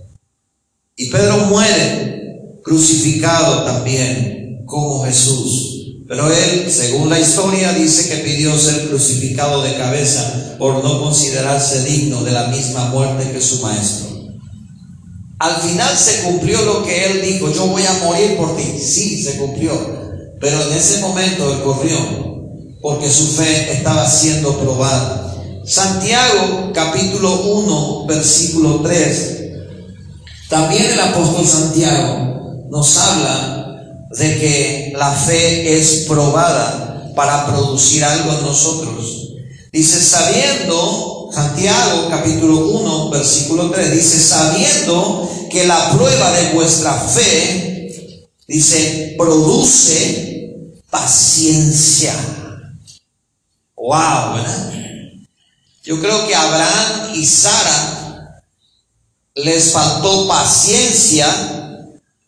Y 0.96 1.12
Pedro 1.12 1.46
muere 1.46 2.58
crucificado 2.64 3.66
también 3.66 4.64
como 4.66 5.06
Jesús. 5.06 6.06
Pero 6.08 6.28
él, 6.28 6.66
según 6.72 7.08
la 7.12 7.20
historia, 7.20 7.72
dice 7.74 8.10
que 8.10 8.24
pidió 8.24 8.58
ser 8.58 8.88
crucificado 8.88 9.62
de 9.62 9.78
cabeza 9.78 10.56
por 10.58 10.84
no 10.84 11.04
considerarse 11.04 11.84
digno 11.84 12.24
de 12.24 12.32
la 12.32 12.48
misma 12.48 12.86
muerte 12.86 13.32
que 13.32 13.42
su 13.42 13.62
maestro. 13.62 14.08
Al 15.38 15.56
final 15.62 15.96
se 15.96 16.24
cumplió 16.24 16.60
lo 16.64 16.82
que 16.84 17.06
él 17.06 17.22
dijo, 17.22 17.54
yo 17.54 17.68
voy 17.68 17.84
a 17.86 17.94
morir 18.06 18.38
por 18.38 18.58
ti. 18.58 18.64
Sí, 18.80 19.22
se 19.22 19.38
cumplió. 19.38 20.09
Pero 20.40 20.62
en 20.64 20.74
ese 20.74 21.02
momento 21.02 21.52
él 21.52 21.62
corrió 21.64 22.30
porque 22.82 23.10
su 23.10 23.28
fe 23.28 23.74
estaba 23.74 24.10
siendo 24.10 24.58
probada. 24.58 25.36
Santiago 25.66 26.72
capítulo 26.74 27.42
1 27.42 28.06
versículo 28.08 28.82
3. 28.82 29.40
También 30.50 30.86
el 30.92 31.00
apóstol 31.00 31.46
Santiago 31.46 32.66
nos 32.70 32.98
habla 32.98 34.06
de 34.18 34.40
que 34.40 34.94
la 34.98 35.12
fe 35.12 35.78
es 35.78 36.06
probada 36.08 37.14
para 37.16 37.46
producir 37.46 38.04
algo 38.04 38.32
en 38.32 38.46
nosotros. 38.46 39.34
Dice, 39.72 40.02
sabiendo, 40.02 41.30
Santiago 41.32 42.08
capítulo 42.10 42.70
1 42.70 43.10
versículo 43.12 43.70
3, 43.70 43.92
dice, 43.92 44.20
sabiendo 44.20 45.30
que 45.52 45.68
la 45.68 45.92
prueba 45.92 46.32
de 46.32 46.54
vuestra 46.54 46.94
fe, 46.94 47.92
dice, 48.48 49.16
produce 49.18 50.29
paciencia. 50.90 52.14
Wow, 53.76 54.36
¿verdad? 54.36 54.74
Yo 55.84 56.00
creo 56.00 56.28
que 56.28 56.36
Abraham 56.36 57.14
y 57.16 57.26
Sara 57.26 58.44
les 59.36 59.72
faltó 59.72 60.28
paciencia, 60.28 61.26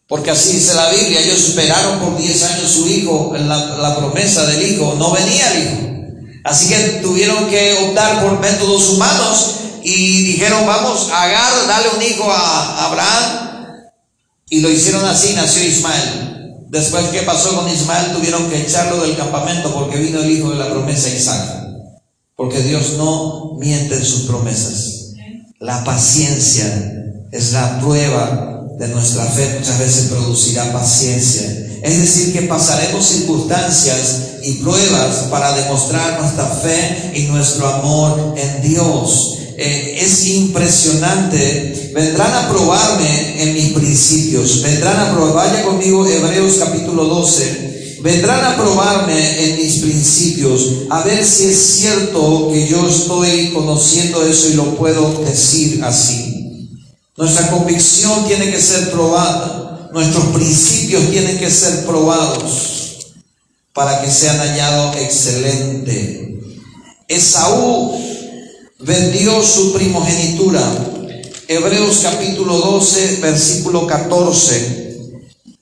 porque 0.08 0.32
así 0.32 0.54
dice 0.54 0.74
la 0.74 0.90
Biblia, 0.90 1.22
ellos 1.22 1.40
esperaron 1.40 2.00
por 2.00 2.18
10 2.18 2.44
años 2.44 2.72
su 2.72 2.88
hijo, 2.88 3.34
la, 3.38 3.78
la 3.78 3.98
promesa 3.98 4.46
del 4.46 4.72
hijo, 4.72 4.96
no 4.98 5.12
venía 5.12 5.52
el 5.52 5.64
hijo. 5.64 5.92
Así 6.44 6.70
que 6.70 6.80
tuvieron 7.02 7.50
que 7.50 7.74
optar 7.74 8.22
por 8.22 8.40
métodos 8.40 8.90
humanos 8.90 9.56
y 9.84 10.24
dijeron, 10.24 10.66
vamos, 10.66 11.10
Agar, 11.12 11.68
dale 11.68 11.90
un 11.90 12.02
hijo 12.02 12.32
a 12.32 12.86
Abraham. 12.86 13.92
Y 14.50 14.62
lo 14.62 14.70
hicieron 14.70 15.06
así, 15.06 15.34
nació 15.34 15.64
Ismael. 15.64 16.31
Después, 16.72 17.08
¿qué 17.08 17.24
pasó 17.24 17.54
con 17.58 17.70
Ismael? 17.70 18.14
Tuvieron 18.14 18.50
que 18.50 18.62
echarlo 18.62 19.02
del 19.04 19.18
campamento 19.18 19.74
porque 19.74 19.98
vino 19.98 20.22
el 20.22 20.32
hijo 20.32 20.52
de 20.52 20.56
la 20.56 20.70
promesa 20.70 21.10
Isaac. 21.10 21.68
Porque 22.38 22.62
Dios 22.62 22.94
no 22.98 23.58
miente 23.60 23.96
en 23.96 24.06
sus 24.06 24.22
promesas. 24.22 25.12
La 25.60 25.84
paciencia 25.84 27.26
es 27.30 27.52
la 27.52 27.78
prueba 27.82 28.68
de 28.80 28.88
nuestra 28.88 29.26
fe. 29.26 29.58
Muchas 29.60 29.80
veces 29.80 30.12
producirá 30.12 30.72
paciencia. 30.72 31.44
Es 31.84 32.00
decir, 32.00 32.32
que 32.32 32.44
pasaremos 32.44 33.06
circunstancias 33.06 34.38
y 34.42 34.54
pruebas 34.64 35.28
para 35.30 35.54
demostrar 35.54 36.22
nuestra 36.22 36.46
fe 36.46 37.12
y 37.14 37.24
nuestro 37.24 37.68
amor 37.68 38.34
en 38.38 38.62
Dios. 38.62 39.40
Eh, 39.64 40.04
es 40.04 40.26
impresionante. 40.26 41.92
Vendrán 41.94 42.34
a 42.34 42.50
probarme 42.50 43.44
en 43.44 43.54
mis 43.54 43.74
principios. 43.74 44.64
Vendrán 44.64 45.00
a 45.00 45.14
probar, 45.14 45.52
vaya 45.52 45.64
conmigo 45.64 46.04
Hebreos 46.08 46.56
capítulo 46.58 47.06
12. 47.06 48.00
Vendrán 48.02 48.44
a 48.44 48.58
probarme 48.58 49.44
en 49.44 49.58
mis 49.58 49.76
principios, 49.78 50.88
a 50.90 51.04
ver 51.04 51.24
si 51.24 51.44
es 51.46 51.58
cierto 51.58 52.50
que 52.52 52.68
yo 52.68 52.90
estoy 52.90 53.52
conociendo 53.54 54.26
eso 54.26 54.50
y 54.50 54.54
lo 54.54 54.76
puedo 54.76 55.24
decir 55.24 55.84
así. 55.84 56.68
Nuestra 57.16 57.52
convicción 57.52 58.26
tiene 58.26 58.50
que 58.50 58.60
ser 58.60 58.90
probada, 58.90 59.92
nuestros 59.94 60.26
principios 60.34 61.12
tienen 61.12 61.38
que 61.38 61.52
ser 61.52 61.86
probados 61.86 63.12
para 63.74 64.02
que 64.02 64.10
sean 64.10 64.40
hallados 64.40 64.98
excelente. 64.98 66.40
Esaú 67.08 68.11
vendió 68.84 69.44
su 69.44 69.74
primogenitura. 69.74 70.62
Hebreos 71.48 72.00
capítulo 72.02 72.58
12, 72.58 73.18
versículo 73.22 73.86
14. 73.86 74.98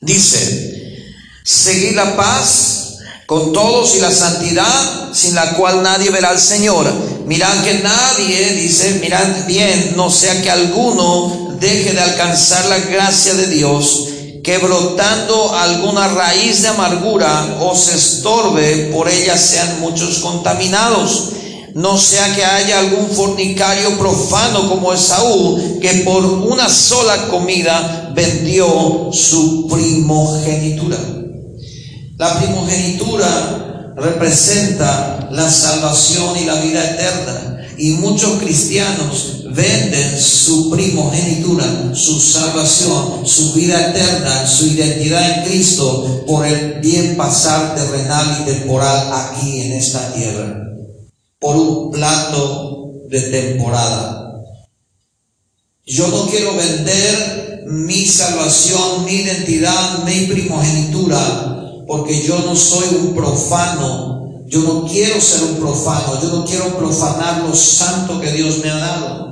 Dice, 0.02 1.04
seguid 1.44 1.96
la 1.96 2.16
paz 2.16 2.98
con 3.26 3.52
todos 3.52 3.96
y 3.96 4.00
la 4.00 4.12
santidad 4.12 5.14
sin 5.14 5.36
la 5.36 5.54
cual 5.56 5.84
nadie 5.84 6.10
verá 6.12 6.30
al 6.30 6.40
Señor. 6.40 6.92
Mirad 7.26 7.64
que 7.64 7.80
nadie, 7.80 8.54
dice, 8.54 9.00
mirad 9.02 9.46
bien, 9.46 9.94
no 9.96 10.10
sea 10.10 10.42
que 10.42 10.50
alguno 10.50 11.58
deje 11.60 11.94
de 11.94 12.00
alcanzar 12.00 12.66
la 12.68 12.78
gracia 12.80 13.34
de 13.34 13.48
Dios, 13.48 14.08
que 14.44 14.58
brotando 14.60 15.54
alguna 15.54 16.08
raíz 16.08 16.62
de 16.62 16.70
amargura 16.70 17.58
os 17.60 17.90
estorbe, 17.90 18.90
por 18.94 19.10
ella 19.10 19.38
sean 19.38 19.82
muchos 19.82 20.20
contaminados 20.20 21.34
no 21.80 21.98
sea 21.98 22.36
que 22.36 22.44
haya 22.44 22.80
algún 22.80 23.10
fornicario 23.10 23.98
profano 23.98 24.68
como 24.68 24.92
Esaú, 24.92 25.80
que 25.80 26.04
por 26.04 26.26
una 26.26 26.68
sola 26.68 27.30
comida 27.30 28.12
vendió 28.14 29.10
su 29.14 29.66
primogenitura. 29.72 30.98
La 32.18 32.38
primogenitura 32.38 33.94
representa 33.96 35.30
la 35.32 35.50
salvación 35.50 36.38
y 36.42 36.46
la 36.46 36.56
vida 36.56 36.84
eterna. 36.84 37.66
Y 37.78 37.92
muchos 37.92 38.42
cristianos 38.42 39.46
venden 39.50 40.20
su 40.20 40.70
primogenitura, 40.70 41.94
su 41.94 42.20
salvación, 42.20 43.26
su 43.26 43.54
vida 43.54 43.92
eterna, 43.92 44.46
su 44.46 44.68
identidad 44.68 45.38
en 45.38 45.46
Cristo 45.46 46.26
por 46.28 46.46
el 46.46 46.82
bien 46.82 47.16
pasar 47.16 47.74
terrenal 47.76 48.40
y 48.42 48.52
temporal 48.52 49.14
aquí 49.14 49.62
en 49.62 49.72
esta 49.72 50.12
tierra 50.12 50.69
por 51.40 51.56
un 51.56 51.92
plato 51.92 52.92
de 53.08 53.22
temporada. 53.22 54.44
Yo 55.86 56.08
no 56.10 56.28
quiero 56.28 56.56
vender 56.56 57.64
mi 57.68 58.06
salvación, 58.06 59.06
mi 59.06 59.14
identidad, 59.14 60.04
mi 60.04 60.28
primogenitura, 60.28 61.84
porque 61.88 62.22
yo 62.22 62.38
no 62.40 62.56
soy 62.56 62.88
un 62.96 63.16
profano. 63.16 64.44
Yo 64.48 64.62
no 64.62 64.88
quiero 64.88 65.20
ser 65.22 65.44
un 65.44 65.56
profano. 65.56 66.20
Yo 66.22 66.30
no 66.30 66.46
quiero 66.46 66.78
profanar 66.78 67.44
lo 67.44 67.56
santo 67.56 68.20
que 68.20 68.32
Dios 68.32 68.60
me 68.60 68.70
ha 68.70 68.78
dado. 68.78 69.30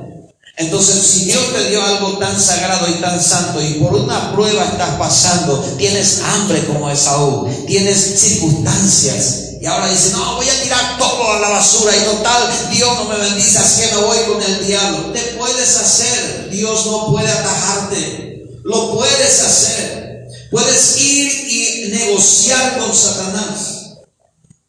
Entonces, 0.58 0.96
si 0.96 1.26
Dios 1.26 1.54
te 1.54 1.70
dio 1.70 1.84
algo 1.84 2.18
tan 2.18 2.40
sagrado 2.40 2.88
y 2.90 3.00
tan 3.00 3.22
santo 3.22 3.62
y 3.62 3.76
por 3.76 3.94
una 3.94 4.34
prueba 4.34 4.66
estás 4.66 4.98
pasando, 4.98 5.60
tienes 5.78 6.22
hambre 6.24 6.66
como 6.66 6.90
Esaú, 6.90 7.48
tienes 7.68 8.20
circunstancias, 8.20 9.47
y 9.60 9.66
ahora 9.66 9.90
dice, 9.90 10.12
no, 10.12 10.36
voy 10.36 10.48
a 10.48 10.62
tirar 10.62 10.98
todo 10.98 11.32
a 11.32 11.40
la 11.40 11.50
basura 11.50 11.96
y 11.96 12.00
total, 12.02 12.70
Dios 12.72 12.96
no 12.98 13.06
me 13.06 13.18
bendice, 13.18 13.58
así 13.58 13.82
que 13.82 13.96
me 13.96 14.02
voy 14.04 14.18
con 14.28 14.42
el 14.42 14.68
diablo. 14.68 15.12
Te 15.12 15.22
puedes 15.38 15.78
hacer, 15.78 16.50
Dios 16.52 16.86
no 16.86 17.08
puede 17.12 17.30
atajarte. 17.30 18.46
Lo 18.64 18.94
puedes 18.94 19.42
hacer. 19.42 20.28
Puedes 20.52 20.98
ir 21.02 21.32
y 21.50 21.90
negociar 21.90 22.78
con 22.80 22.96
Satanás. 22.96 23.96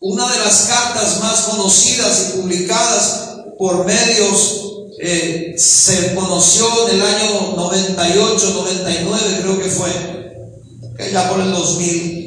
Una 0.01 0.31
de 0.31 0.39
las 0.39 0.57
cartas 0.63 1.21
más 1.21 1.41
conocidas 1.41 2.29
y 2.29 2.39
publicadas 2.39 3.21
por 3.59 3.85
medios 3.85 4.87
eh, 5.01 5.55
se 5.59 6.15
conoció 6.15 6.67
en 6.89 6.97
el 6.97 7.03
año 7.03 7.53
98, 7.57 8.53
99 8.55 9.39
creo 9.43 9.59
que 9.61 9.71
fue, 9.71 11.13
ya 11.13 11.29
por 11.29 11.41
el 11.41 11.53
2000 11.53 12.18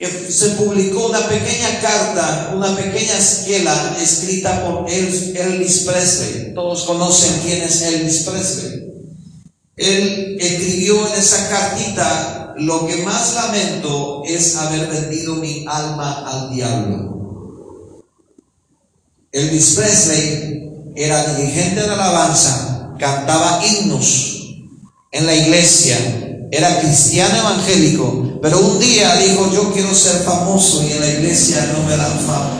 se 0.00 0.48
publicó 0.50 1.08
una 1.08 1.28
pequeña 1.28 1.78
carta, 1.82 2.52
una 2.56 2.74
pequeña 2.74 3.18
esquela 3.18 3.96
escrita 4.00 4.64
por 4.64 4.90
Elvis 4.90 5.80
Presley. 5.80 6.54
Todos 6.54 6.84
conocen 6.84 7.40
quién 7.42 7.62
es 7.62 7.82
Elvis 7.82 8.22
Presley. 8.22 8.92
Él 9.76 10.38
escribió 10.40 11.06
en 11.06 11.18
esa 11.18 11.50
cartita, 11.50 12.54
lo 12.56 12.86
que 12.86 13.02
más 13.02 13.34
lamento 13.34 14.22
es 14.24 14.56
haber 14.56 14.88
vendido 14.88 15.34
mi 15.34 15.66
alma 15.68 16.24
al 16.26 16.54
diablo. 16.54 18.04
Elvis 19.32 19.74
Presley 19.76 20.92
era 20.96 21.34
dirigente 21.34 21.82
de 21.82 21.90
alabanza, 21.90 22.94
cantaba 22.98 23.62
himnos 23.66 24.54
en 25.12 25.26
la 25.26 25.34
iglesia, 25.34 25.96
era 26.50 26.80
cristiano 26.80 27.36
evangélico, 27.36 28.29
pero 28.42 28.58
un 28.58 28.78
día 28.78 29.16
dijo, 29.16 29.50
yo 29.52 29.72
quiero 29.72 29.94
ser 29.94 30.22
famoso 30.22 30.82
y 30.82 30.92
en 30.92 31.00
la 31.00 31.08
iglesia 31.08 31.72
no 31.76 31.86
me 31.88 31.96
dan 31.96 32.18
fama. 32.20 32.50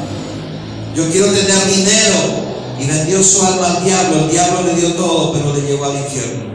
Yo 0.94 1.08
quiero 1.10 1.26
tener 1.26 1.66
dinero 1.66 2.18
y 2.78 2.86
vendió 2.86 3.22
su 3.22 3.42
alma 3.42 3.76
al 3.76 3.84
diablo, 3.84 4.24
el 4.24 4.30
diablo 4.30 4.62
le 4.62 4.74
dio 4.74 4.92
todo, 4.94 5.32
pero 5.32 5.54
le 5.54 5.62
llevó 5.62 5.86
al 5.86 5.96
infierno. 5.96 6.50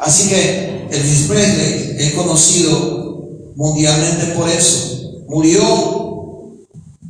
Así 0.00 0.28
que 0.28 0.88
Elvis 0.90 1.26
Presley 1.28 1.96
es 1.98 2.14
conocido 2.14 3.24
mundialmente 3.56 4.26
por 4.36 4.48
eso. 4.48 5.24
Murió 5.28 5.62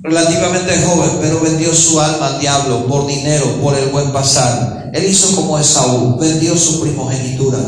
relativamente 0.03 0.83
joven, 0.83 1.11
pero 1.21 1.41
vendió 1.41 1.75
su 1.75 2.01
alma 2.01 2.29
al 2.29 2.41
diablo 2.41 2.87
por 2.87 3.07
dinero, 3.07 3.61
por 3.63 3.77
el 3.77 3.89
buen 3.91 4.13
pasar. 4.13 4.91
Él 4.95 5.05
hizo 5.05 5.35
como 5.37 5.59
Esaú, 5.59 6.17
vendió 6.19 6.57
su 6.57 6.81
primogenitura. 6.81 7.59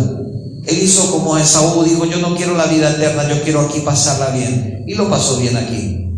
Él 0.68 0.82
hizo 0.82 1.10
como 1.10 1.38
Esaú, 1.38 1.82
dijo, 1.82 2.04
yo 2.04 2.18
no 2.18 2.36
quiero 2.36 2.54
la 2.54 2.66
vida 2.66 2.90
eterna, 2.90 3.26
yo 3.26 3.42
quiero 3.42 3.62
aquí 3.62 3.80
pasarla 3.80 4.30
bien. 4.30 4.84
Y 4.86 4.94
lo 4.94 5.08
pasó 5.08 5.38
bien 5.38 5.56
aquí. 5.56 6.10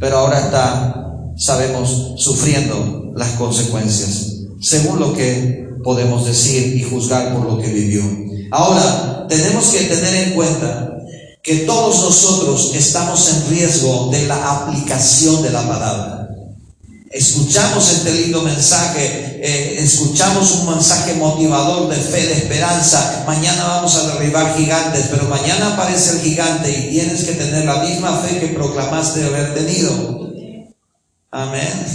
Pero 0.00 0.18
ahora 0.18 0.40
está, 0.40 1.12
sabemos, 1.36 2.14
sufriendo 2.16 3.12
las 3.14 3.30
consecuencias, 3.30 4.32
según 4.60 4.98
lo 4.98 5.12
que 5.12 5.68
podemos 5.84 6.26
decir 6.26 6.76
y 6.76 6.82
juzgar 6.82 7.34
por 7.34 7.46
lo 7.46 7.58
que 7.58 7.68
vivió. 7.68 8.02
Ahora, 8.50 9.26
tenemos 9.28 9.68
que 9.68 9.84
tener 9.84 10.28
en 10.28 10.34
cuenta 10.34 10.90
que 11.40 11.58
todos 11.58 12.02
nosotros 12.02 12.72
estamos 12.74 13.32
en 13.32 13.50
riesgo 13.50 14.08
de 14.10 14.26
la 14.26 14.62
aplicación 14.62 15.42
de 15.42 15.50
la 15.50 15.68
palabra. 15.68 16.23
Escuchamos 17.14 17.92
este 17.92 18.12
lindo 18.12 18.42
mensaje, 18.42 19.38
eh, 19.40 19.76
escuchamos 19.78 20.50
un 20.56 20.70
mensaje 20.70 21.14
motivador 21.14 21.88
de 21.88 21.94
fe, 21.94 22.26
de 22.26 22.32
esperanza. 22.32 23.22
Mañana 23.24 23.62
vamos 23.68 23.94
a 23.94 24.14
derribar 24.14 24.56
gigantes, 24.56 25.06
pero 25.12 25.28
mañana 25.28 25.74
aparece 25.74 26.14
el 26.16 26.22
gigante 26.22 26.68
y 26.72 26.90
tienes 26.90 27.22
que 27.22 27.34
tener 27.34 27.66
la 27.66 27.84
misma 27.84 28.16
fe 28.16 28.40
que 28.40 28.48
proclamaste 28.48 29.24
haber 29.26 29.54
tenido. 29.54 30.28
Amén. 31.30 31.86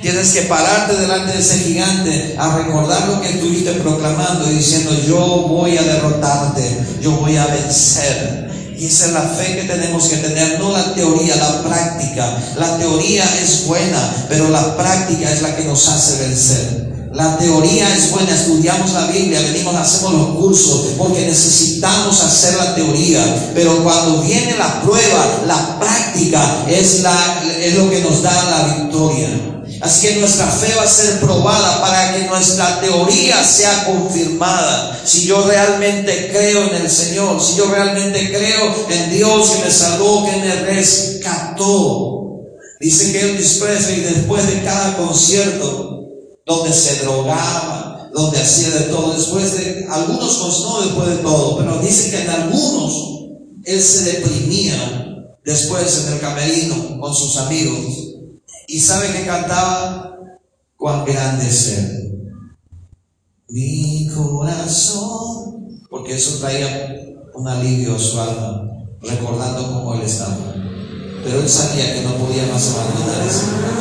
Tienes 0.00 0.32
que 0.32 0.42
pararte 0.42 0.96
delante 0.96 1.32
de 1.32 1.38
ese 1.38 1.58
gigante 1.58 2.36
a 2.38 2.56
recordar 2.56 3.08
lo 3.08 3.20
que 3.20 3.28
estuviste 3.28 3.72
proclamando 3.72 4.50
y 4.50 4.54
diciendo, 4.54 4.90
yo 5.06 5.48
voy 5.48 5.76
a 5.76 5.82
derrotarte, 5.82 6.78
yo 7.02 7.10
voy 7.10 7.36
a 7.36 7.44
vencer. 7.44 8.45
Y 8.78 8.86
esa 8.86 9.06
es 9.06 9.12
la 9.12 9.22
fe 9.22 9.56
que 9.56 9.62
tenemos 9.62 10.04
que 10.04 10.16
tener, 10.18 10.58
no 10.58 10.70
la 10.70 10.94
teoría, 10.94 11.34
la 11.36 11.62
práctica. 11.62 12.36
La 12.58 12.76
teoría 12.76 13.24
es 13.42 13.66
buena, 13.66 14.26
pero 14.28 14.50
la 14.50 14.76
práctica 14.76 15.32
es 15.32 15.40
la 15.40 15.56
que 15.56 15.64
nos 15.64 15.88
hace 15.88 16.24
vencer. 16.24 16.86
La 17.14 17.38
teoría 17.38 17.96
es 17.96 18.10
buena, 18.10 18.34
estudiamos 18.34 18.92
la 18.92 19.06
Biblia, 19.06 19.40
venimos, 19.40 19.74
hacemos 19.74 20.12
los 20.12 20.36
cursos 20.36 20.88
porque 20.98 21.24
necesitamos 21.24 22.22
hacer 22.22 22.56
la 22.58 22.74
teoría, 22.74 23.52
pero 23.54 23.82
cuando 23.82 24.20
viene 24.20 24.54
la 24.58 24.82
prueba, 24.82 25.44
la 25.46 25.78
práctica 25.78 26.66
es, 26.68 27.00
la, 27.00 27.42
es 27.58 27.74
lo 27.74 27.88
que 27.88 28.00
nos 28.00 28.22
da 28.22 28.50
la 28.50 28.74
victoria. 28.74 29.55
Así 29.80 30.06
que 30.08 30.16
nuestra 30.16 30.46
fe 30.46 30.74
va 30.74 30.84
a 30.84 30.88
ser 30.88 31.20
probada 31.20 31.80
para 31.80 32.14
que 32.14 32.26
nuestra 32.26 32.80
teoría 32.80 33.44
sea 33.44 33.84
confirmada. 33.84 34.98
Si 35.04 35.26
yo 35.26 35.46
realmente 35.46 36.30
creo 36.32 36.70
en 36.70 36.76
el 36.76 36.90
Señor, 36.90 37.42
si 37.42 37.56
yo 37.56 37.66
realmente 37.66 38.30
creo 38.30 38.74
en 38.88 39.10
Dios 39.10 39.50
que 39.50 39.64
me 39.64 39.70
salvó, 39.70 40.24
que 40.24 40.36
me 40.36 40.54
rescató. 40.62 42.40
Dice 42.80 43.12
que 43.12 43.20
él 43.20 43.36
y 43.36 44.00
después 44.00 44.46
de 44.46 44.62
cada 44.62 44.96
concierto, 44.96 46.00
donde 46.46 46.72
se 46.72 47.02
drogaba, 47.02 48.10
donde 48.14 48.40
hacía 48.40 48.70
de 48.70 48.84
todo, 48.84 49.14
después 49.14 49.58
de 49.58 49.86
algunos, 49.90 50.38
no 50.62 50.82
después 50.82 51.08
de 51.08 51.16
todo, 51.16 51.58
pero 51.58 51.78
dice 51.78 52.10
que 52.10 52.22
en 52.22 52.30
algunos 52.30 52.92
él 53.64 53.82
se 53.82 54.12
deprimía 54.12 55.34
después 55.44 56.04
en 56.06 56.14
el 56.14 56.20
camerino 56.20 57.00
con 57.00 57.14
sus 57.14 57.36
amigos 57.38 58.15
¿Y 58.68 58.80
sabe 58.80 59.12
que 59.12 59.26
cantaba? 59.26 60.18
Cuán 60.76 61.04
grande 61.04 61.46
es 61.46 61.68
Él. 61.68 62.32
Mi 63.48 64.08
corazón, 64.08 65.80
porque 65.88 66.16
eso 66.16 66.38
traía 66.40 67.14
un 67.34 67.46
alivio 67.46 67.94
a 67.94 67.98
su 67.98 68.20
alma, 68.20 68.68
recordando 69.00 69.72
cómo 69.72 69.94
Él 69.94 70.02
estaba. 70.02 70.36
Pero 71.22 71.40
él 71.40 71.48
sabía 71.48 71.92
que 71.92 72.02
no 72.02 72.14
podía 72.14 72.46
más 72.46 72.68
abandonar 72.70 73.26
ese 73.26 73.46
camino. 73.46 73.76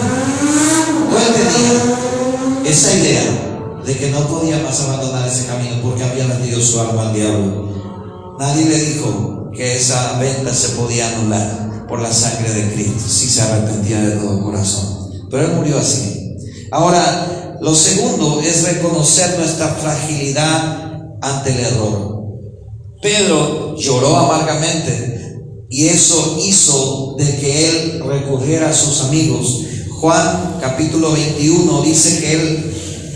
Esa 2.66 2.94
idea 2.96 3.82
de 3.86 3.98
que 3.98 4.10
no 4.10 4.28
podía 4.28 4.58
más 4.60 4.82
abandonar 4.82 5.28
ese 5.28 5.46
camino 5.46 5.76
porque 5.84 6.04
había 6.04 6.26
vendido 6.26 6.60
su 6.60 6.80
alma 6.80 7.10
al 7.10 7.14
diablo. 7.14 8.36
Nadie 8.40 8.66
le 8.66 8.80
dijo 8.80 9.52
que 9.54 9.76
esa 9.76 10.18
venta 10.18 10.54
se 10.56 10.70
podía 10.70 11.08
anular 11.10 11.66
por 11.88 12.02
la 12.02 12.12
sangre 12.12 12.52
de 12.54 12.74
Cristo, 12.74 13.08
si 13.08 13.30
se 13.30 13.42
arrepentía 13.42 14.02
de 14.02 14.16
todo 14.18 14.44
corazón. 14.44 15.12
Pero 15.30 15.46
él 15.46 15.54
murió 15.54 15.78
así. 15.78 16.36
Ahora, 16.72 17.58
lo 17.62 17.74
segundo 17.74 18.42
es 18.42 18.64
reconocer 18.64 19.38
nuestra 19.38 19.68
fragilidad 19.70 20.86
ante 21.22 21.52
el 21.52 21.60
error. 21.60 22.24
Pedro 23.02 23.76
lloró 23.78 24.16
amargamente 24.18 25.16
y 25.70 25.88
eso 25.88 26.38
hizo 26.44 27.16
de 27.18 27.38
que 27.38 27.70
él 27.70 28.04
recurriera 28.06 28.70
a 28.70 28.74
sus 28.74 29.02
amigos. 29.02 29.62
Juan 30.00 30.58
capítulo 30.62 31.12
21 31.12 31.82
dice 31.82 32.20
que 32.20 32.34
él 32.34 32.75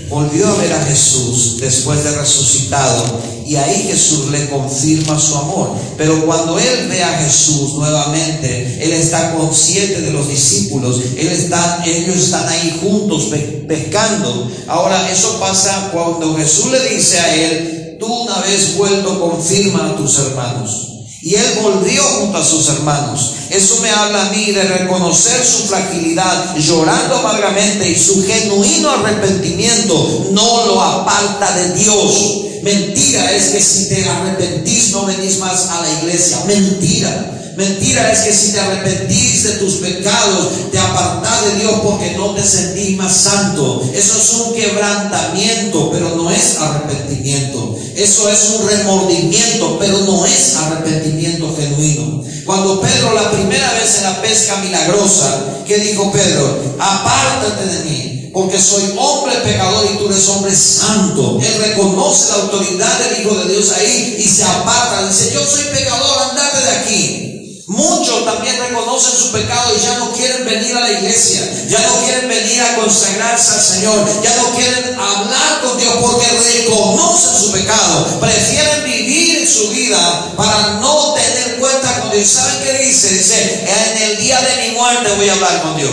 volvió 0.09 0.47
a 0.47 0.55
ver 0.55 0.73
a 0.73 0.83
Jesús 0.83 1.57
después 1.59 2.03
de 2.03 2.11
resucitado 2.11 3.19
y 3.49 3.55
ahí 3.55 3.87
Jesús 3.87 4.29
le 4.29 4.47
confirma 4.47 5.19
su 5.19 5.35
amor. 5.35 5.71
Pero 5.97 6.23
cuando 6.25 6.59
él 6.59 6.87
ve 6.87 7.03
a 7.03 7.17
Jesús 7.17 7.73
nuevamente, 7.73 8.77
él 8.79 8.93
está 8.93 9.35
consciente 9.35 10.01
de 10.01 10.11
los 10.11 10.29
discípulos, 10.29 11.01
él 11.17 11.27
está, 11.27 11.83
ellos 11.83 12.15
están 12.15 12.47
ahí 12.47 12.79
juntos 12.79 13.29
pescando. 13.67 14.51
Ahora, 14.67 15.11
eso 15.11 15.39
pasa 15.39 15.89
cuando 15.91 16.35
Jesús 16.37 16.71
le 16.71 16.95
dice 16.95 17.19
a 17.19 17.35
él, 17.35 17.97
tú 17.99 18.05
una 18.05 18.37
vez 18.41 18.77
vuelto 18.77 19.19
confirma 19.19 19.89
a 19.89 19.95
tus 19.95 20.19
hermanos. 20.19 20.88
Y 21.21 21.35
él 21.35 21.59
volvió 21.61 22.01
junto 22.01 22.37
a 22.37 22.45
sus 22.45 22.69
hermanos. 22.69 23.33
Eso 23.49 23.79
me 23.81 23.89
habla 23.89 24.27
a 24.27 24.29
mí 24.29 24.51
de 24.51 24.63
reconocer 24.63 25.45
su 25.45 25.67
fragilidad, 25.67 26.55
llorando 26.55 27.17
amargamente 27.17 27.89
y 27.89 27.95
su 27.95 28.25
genuino 28.25 28.89
arrepentimiento 28.89 30.27
no 30.31 30.65
lo 30.67 30.81
aparta 30.81 31.55
de 31.57 31.73
Dios. 31.73 32.45
Mentira 32.63 33.31
es 33.33 33.49
que 33.49 33.61
si 33.61 33.89
te 33.89 34.07
arrepentís 34.07 34.91
no 34.91 35.05
venís 35.05 35.39
más 35.39 35.67
a 35.69 35.81
la 35.81 35.91
iglesia. 36.01 36.43
Mentira. 36.45 37.35
Mentira 37.59 38.09
es 38.09 38.19
que 38.19 38.31
si 38.31 38.53
te 38.53 38.59
arrepentís 38.61 39.43
de 39.43 39.51
tus 39.55 39.75
pecados, 39.75 40.71
te 40.71 40.79
apartás 40.79 41.43
de 41.43 41.59
Dios 41.59 41.81
porque 41.83 42.11
no 42.11 42.33
te 42.33 42.41
sentís 42.41 42.95
más 42.95 43.13
santo. 43.13 43.83
Eso 43.93 44.17
es 44.17 44.29
un 44.45 44.53
quebrantamiento, 44.53 45.91
pero 45.91 46.15
no 46.15 46.31
es 46.31 46.57
arrepentimiento. 46.57 47.68
Eso 47.99 48.29
es 48.29 48.51
un 48.51 48.65
remordimiento, 48.65 49.77
pero 49.77 49.99
no 49.99 50.25
es 50.25 50.55
arrepentimiento 50.55 51.53
genuino. 51.53 52.23
Cuando 52.45 52.79
Pedro 52.79 53.13
la 53.13 53.29
primera 53.29 53.73
vez 53.73 53.97
en 53.97 54.03
la 54.03 54.21
pesca 54.21 54.55
milagrosa, 54.63 55.63
¿qué 55.67 55.77
dijo 55.79 56.09
Pedro? 56.09 56.77
Apártate 56.79 57.65
de 57.65 57.83
mí, 57.83 58.29
porque 58.33 58.57
soy 58.57 58.95
hombre 58.97 59.35
pecador 59.43 59.85
y 59.93 59.97
tú 59.97 60.05
eres 60.05 60.29
hombre 60.29 60.55
santo. 60.55 61.39
Él 61.41 61.61
reconoce 61.61 62.29
la 62.29 62.43
autoridad 62.43 62.99
del 62.99 63.21
Hijo 63.21 63.35
de 63.35 63.53
Dios 63.53 63.69
ahí 63.73 64.15
y 64.17 64.29
se 64.29 64.45
aparta. 64.45 65.05
Dice, 65.05 65.33
yo 65.33 65.45
soy 65.45 65.65
pecador, 65.65 66.29
andate 66.29 66.61
de 66.61 66.69
aquí. 66.69 67.28
Muchos 67.69 68.25
también 68.25 68.57
reconocen 68.57 69.15
su 69.15 69.31
pecado 69.31 69.75
y 69.77 69.79
ya 69.79 69.99
no 69.99 70.11
quieren 70.11 70.43
venir 70.43 70.75
a 70.75 70.79
la 70.79 70.91
iglesia, 70.91 71.67
ya 71.67 71.79
no 71.79 72.03
quieren 72.03 72.27
venir 72.27 72.59
a 72.63 72.75
consagrarse 72.77 73.51
al 73.51 73.61
Señor, 73.61 74.23
ya 74.23 74.35
no 74.37 74.55
quieren 74.55 74.99
hablar 74.99 75.61
con 75.61 75.77
Dios 75.77 75.93
porque 76.01 76.25
reconocen 76.25 77.39
su 77.39 77.51
pecado, 77.51 78.19
prefieren 78.19 78.83
vivir 78.85 79.47
su 79.47 79.69
vida 79.69 80.33
para 80.35 80.79
no 80.81 81.13
tener 81.13 81.59
cuenta 81.59 82.01
con 82.01 82.09
Dios. 82.09 82.27
¿Saben 82.27 82.63
qué 82.63 82.85
dice? 82.85 83.13
Dice, 83.13 83.65
en 83.67 84.01
el 84.01 84.17
día 84.17 84.41
de 84.41 84.67
mi 84.67 84.75
muerte 84.75 85.13
voy 85.15 85.29
a 85.29 85.33
hablar 85.33 85.61
con 85.61 85.77
Dios. 85.77 85.91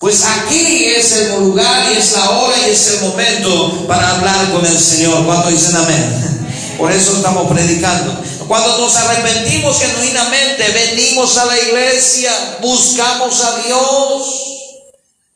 Pues 0.00 0.24
aquí 0.24 0.84
es 0.96 1.12
el 1.12 1.44
lugar 1.44 1.92
y 1.92 1.98
es 1.98 2.10
la 2.10 2.28
hora 2.28 2.56
y 2.66 2.70
es 2.70 2.88
el 2.88 3.00
momento 3.02 3.86
para 3.86 4.16
hablar 4.16 4.50
con 4.50 4.66
el 4.66 4.76
Señor. 4.76 5.24
¿Cuánto 5.24 5.48
dicen 5.48 5.76
amén? 5.76 6.42
Por 6.76 6.90
eso 6.90 7.14
estamos 7.14 7.46
predicando. 7.46 8.20
Cuando 8.52 8.76
nos 8.76 8.94
arrepentimos 8.96 9.78
genuinamente, 9.80 10.62
venimos 10.72 11.38
a 11.38 11.46
la 11.46 11.58
iglesia, 11.58 12.30
buscamos 12.60 13.40
a 13.40 13.56
Dios. 13.62 14.22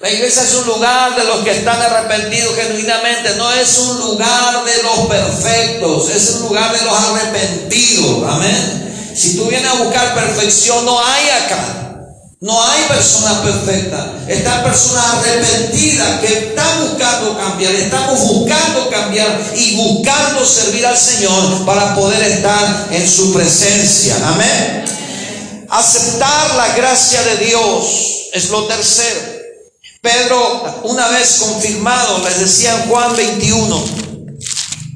La 0.01 0.11
iglesia 0.11 0.43
es 0.43 0.55
un 0.57 0.67
lugar 0.67 1.17
de 1.17 1.25
los 1.25 1.39
que 1.39 1.53
están 1.53 1.81
arrepentidos 1.81 2.55
genuinamente, 2.55 3.37
no 3.37 3.51
es 3.55 3.79
un 3.79 3.97
lugar 4.01 4.63
de 4.67 4.83
los 4.83 5.07
perfectos, 5.07 6.11
es 6.11 6.31
un 6.33 6.43
lugar 6.43 6.79
de 6.79 6.85
los 6.85 6.95
arrepentidos. 6.95 8.23
Amén. 8.29 9.15
Si 9.17 9.39
tú 9.39 9.47
vienes 9.47 9.71
a 9.71 9.83
buscar 9.83 10.15
perfección, 10.15 10.85
no 10.85 11.03
hay 11.03 11.31
acá. 11.31 11.96
No 12.38 12.62
hay 12.62 12.83
personas 12.83 13.38
perfectas, 13.38 14.29
están 14.29 14.62
personas 14.62 15.07
arrepentidas 15.07 16.20
que 16.20 16.51
están 16.51 16.87
buscando 16.87 17.35
cambiar, 17.38 17.75
estamos 17.75 18.20
buscando 18.20 18.90
cambiar 18.90 19.55
y 19.57 19.75
buscando 19.77 20.44
servir 20.44 20.85
al 20.85 20.99
Señor 20.99 21.64
para 21.64 21.94
poder 21.94 22.22
estar 22.22 22.88
en 22.90 23.09
su 23.09 23.33
presencia. 23.33 24.16
Amén. 24.22 24.85
Aceptar 25.70 26.57
la 26.57 26.77
gracia 26.77 27.22
de 27.22 27.46
Dios 27.46 28.29
es 28.35 28.51
lo 28.51 28.66
tercero. 28.66 29.20
Pedro, 30.03 30.83
una 30.85 31.09
vez 31.09 31.38
confirmado, 31.38 32.18
les 32.18 32.38
decía 32.38 32.75
en 32.75 32.90
Juan 32.90 33.16
21, 33.16 33.85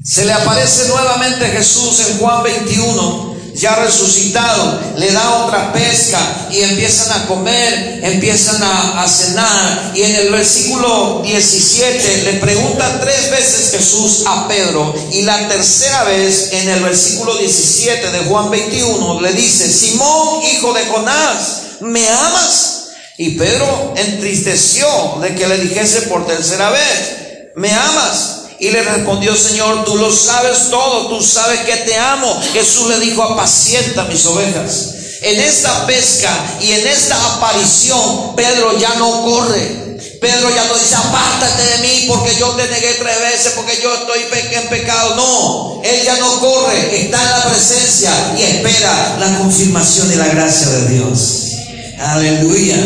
se 0.04 0.26
le 0.26 0.32
aparece 0.34 0.88
nuevamente 0.88 1.46
Jesús 1.46 2.00
en 2.00 2.18
Juan 2.18 2.42
21 2.42 3.29
ya 3.54 3.76
resucitado, 3.76 4.80
le 4.96 5.12
da 5.12 5.44
otra 5.44 5.72
pesca 5.72 6.18
y 6.50 6.60
empiezan 6.60 7.20
a 7.20 7.26
comer, 7.26 8.00
empiezan 8.02 8.62
a, 8.62 9.06
cenar. 9.08 9.92
Y 9.94 10.02
en 10.02 10.14
el 10.16 10.30
versículo 10.30 11.22
17 11.24 12.22
le 12.24 12.32
pregunta 12.34 13.00
tres 13.00 13.30
veces 13.30 13.70
Jesús 13.72 14.24
a 14.26 14.46
Pedro 14.48 14.94
y 15.12 15.22
la 15.22 15.48
tercera 15.48 16.04
vez 16.04 16.52
en 16.52 16.68
el 16.68 16.82
versículo 16.82 17.36
17 17.36 18.10
de 18.10 18.18
Juan 18.20 18.50
21 18.50 19.20
le 19.20 19.32
dice, 19.32 19.70
Simón, 19.70 20.42
hijo 20.44 20.72
de 20.72 20.86
Jonás, 20.86 21.62
¿me 21.80 22.08
amas? 22.08 22.76
Y 23.16 23.30
Pedro 23.30 23.94
entristeció 23.96 24.86
de 25.20 25.34
que 25.34 25.46
le 25.46 25.58
dijese 25.58 26.02
por 26.02 26.26
tercera 26.26 26.70
vez, 26.70 27.52
¿me 27.54 27.70
amas? 27.72 28.39
Y 28.60 28.70
le 28.70 28.82
respondió, 28.82 29.34
Señor, 29.34 29.86
tú 29.86 29.96
lo 29.96 30.12
sabes 30.12 30.68
todo, 30.70 31.08
tú 31.08 31.24
sabes 31.24 31.60
que 31.60 31.76
te 31.76 31.96
amo. 31.96 32.40
Jesús 32.52 32.88
le 32.88 33.00
dijo, 33.00 33.22
apacienta 33.22 34.04
mis 34.04 34.24
ovejas. 34.26 34.94
En 35.22 35.40
esta 35.40 35.86
pesca 35.86 36.30
y 36.60 36.72
en 36.72 36.86
esta 36.86 37.36
aparición, 37.36 38.36
Pedro 38.36 38.78
ya 38.78 38.94
no 38.96 39.22
corre. 39.22 39.98
Pedro 40.20 40.54
ya 40.54 40.64
no 40.66 40.74
dice, 40.74 40.94
apártate 40.94 41.62
de 41.62 41.78
mí 41.78 42.04
porque 42.06 42.36
yo 42.36 42.50
te 42.50 42.68
negué 42.68 42.94
tres 42.94 43.20
veces, 43.20 43.52
porque 43.56 43.80
yo 43.82 43.94
estoy 43.94 44.26
en 44.52 44.68
pecado. 44.68 45.14
No, 45.16 45.82
él 45.82 46.04
ya 46.04 46.18
no 46.18 46.40
corre, 46.40 47.02
está 47.02 47.22
en 47.22 47.30
la 47.30 47.44
presencia 47.50 48.10
y 48.38 48.42
espera 48.42 49.16
la 49.18 49.38
confirmación 49.38 50.12
y 50.12 50.16
la 50.16 50.28
gracia 50.28 50.68
de 50.68 50.88
Dios. 50.88 51.52
Aleluya. 51.98 52.76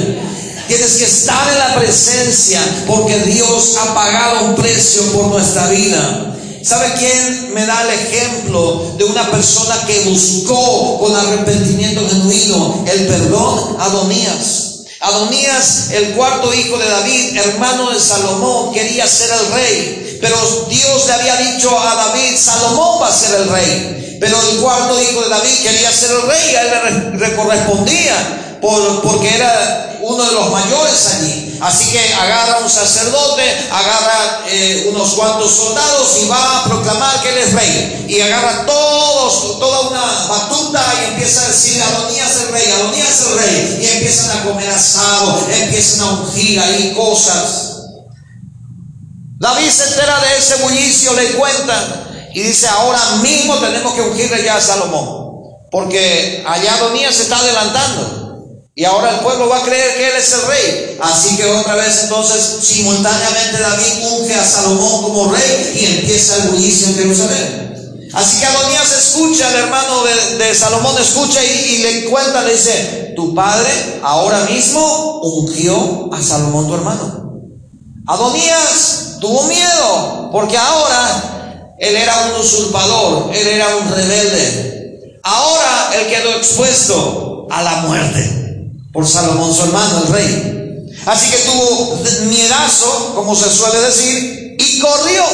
Tienes 0.67 0.93
que 0.95 1.05
estar 1.05 1.53
en 1.53 1.59
la 1.59 1.75
presencia 1.75 2.61
porque 2.87 3.19
Dios 3.21 3.77
ha 3.81 3.95
pagado 3.95 4.47
un 4.47 4.55
precio 4.55 5.03
por 5.13 5.27
nuestra 5.27 5.69
vida. 5.69 6.35
¿Sabe 6.63 6.95
quién 6.99 7.53
me 7.53 7.67
da 7.67 7.83
el 7.83 7.91
ejemplo 7.91 8.95
de 8.97 9.05
una 9.05 9.31
persona 9.31 9.85
que 9.87 10.01
buscó 10.09 10.99
con 10.99 11.15
arrepentimiento 11.15 12.09
genuino 12.09 12.85
el 12.87 13.07
perdón? 13.07 13.77
Adonías. 13.79 14.71
Adonías, 15.01 15.91
el 15.91 16.15
cuarto 16.15 16.55
hijo 16.55 16.79
de 16.79 16.89
David, 16.89 17.37
hermano 17.37 17.91
de 17.91 18.01
Salomón, 18.01 18.73
quería 18.73 19.07
ser 19.07 19.29
el 19.33 19.53
rey. 19.53 20.19
Pero 20.19 20.67
Dios 20.71 21.07
le 21.07 21.13
había 21.13 21.37
dicho 21.37 21.79
a 21.79 21.95
David, 21.95 22.39
Salomón 22.39 23.03
va 23.03 23.09
a 23.09 23.13
ser 23.13 23.43
el 23.43 23.49
rey. 23.51 24.17
Pero 24.19 24.35
el 24.51 24.57
cuarto 24.61 24.99
hijo 25.03 25.21
de 25.21 25.29
David 25.29 25.55
quería 25.63 25.93
ser 25.93 26.11
el 26.13 26.23
rey, 26.23 26.55
a 26.55 26.63
él 26.63 27.21
le 27.21 27.37
correspondía, 27.37 28.54
por, 28.65 29.03
porque 29.03 29.29
era 29.29 29.99
uno 30.01 30.25
de 30.25 30.33
los 30.33 30.51
mayores 30.51 31.07
allí. 31.09 31.59
Así 31.61 31.93
que 31.93 32.15
agarra 32.15 32.61
un 32.61 32.71
sacerdote, 32.71 33.43
agarra 33.71 34.43
eh, 34.49 34.87
unos 34.89 35.11
cuantos 35.11 35.51
soldados 35.51 36.17
y 36.23 36.29
va 36.29 36.61
a 36.61 36.65
proclamar 36.65 37.23
que 37.23 37.29
él 37.29 37.39
es 37.39 37.53
rey. 37.53 38.07
Y 38.09 38.21
agarra 38.23 38.65
todos, 38.65 39.59
toda 39.59 39.81
una 39.91 40.29
batuta 40.29 40.83
y 41.03 41.13
empieza 41.13 41.45
a 41.45 41.49
decir, 41.49 41.83
Adonías 41.83 42.37
el 42.37 42.49
rey, 42.53 42.73
Adonías 42.73 43.21
el 43.21 43.39
rey. 43.39 43.79
Y 43.83 43.87
empiezan 43.97 44.39
a 44.39 44.45
comer 44.45 44.71
asado, 44.71 45.47
empiezan 45.47 46.01
a 46.01 46.11
ungir 46.13 46.59
ahí 46.59 46.95
cosas. 46.97 47.71
David 49.39 49.71
se 49.71 49.85
entera 49.85 50.21
de 50.21 50.39
ese 50.39 50.57
bullicio, 50.63 51.13
le 51.13 51.33
cuentan 51.33 52.31
y 52.33 52.41
dice, 52.41 52.67
ahora 52.67 53.17
mismo 53.17 53.57
tenemos 53.57 53.93
que 53.93 54.01
ungirle 54.01 54.43
ya 54.43 54.57
a 54.57 54.61
Salomón. 54.61 55.23
Porque 55.71 56.43
allá 56.47 56.77
Adonías 56.77 57.15
se 57.15 57.25
está 57.25 57.39
adelantando. 57.39 58.24
Y 58.77 58.85
ahora 58.85 59.11
el 59.11 59.21
pueblo 59.21 59.49
va 59.49 59.59
a 59.59 59.63
creer 59.63 59.95
que 59.95 60.09
él 60.09 60.17
es 60.19 60.33
el 60.33 60.43
rey. 60.47 60.99
Así 61.01 61.37
que 61.37 61.45
otra 61.47 61.77
vez 61.77 62.05
entonces 62.05 62.59
simultáneamente 62.61 63.61
David 63.61 64.07
unge 64.11 64.35
a 64.35 64.45
Salomón 64.45 65.03
como 65.05 65.33
rey 65.33 65.79
y 65.81 65.85
empieza 66.01 66.37
el 66.37 66.49
bullicio 66.49 66.89
en 66.89 66.97
Jerusalén. 66.97 68.11
Así 68.13 68.41
que 68.41 68.47
Adonías 68.47 68.93
escucha, 68.93 69.49
el 69.49 69.65
hermano 69.65 70.03
de, 70.39 70.55
Salomón 70.55 71.01
escucha 71.01 71.43
y, 71.45 71.47
y, 71.47 71.79
le 71.79 72.05
cuenta, 72.07 72.43
le 72.43 72.53
dice, 72.53 73.13
tu 73.15 73.33
padre 73.35 73.71
ahora 74.03 74.41
mismo 74.41 75.21
ungió 75.23 76.13
a 76.13 76.21
Salomón 76.21 76.67
tu 76.67 76.75
hermano. 76.75 77.33
Adonías 78.09 79.19
tuvo 79.21 79.45
miedo 79.45 80.31
porque 80.33 80.59
ahora 80.59 81.77
él 81.79 81.95
era 81.95 82.27
un 82.27 82.41
usurpador, 82.41 83.31
él 83.35 83.47
era 83.47 83.77
un 83.77 83.89
rebelde. 83.89 85.21
Ahora 85.23 85.93
él 85.95 86.09
quedó 86.09 86.35
expuesto 86.35 87.47
a 87.51 87.63
la 87.63 87.77
muerte 87.83 88.44
por 88.95 89.07
Salomón 89.07 89.53
su 89.53 89.65
hermano, 89.65 90.05
el 90.07 90.13
rey. 90.13 90.87
Así 91.05 91.29
que 91.29 91.39
tuvo 91.39 92.01
miedazo, 92.29 93.13
como 93.17 93.35
se 93.35 93.51
suele 93.51 93.81
decir, 93.81 94.57
y 94.59 94.79
corrió. 94.79 95.25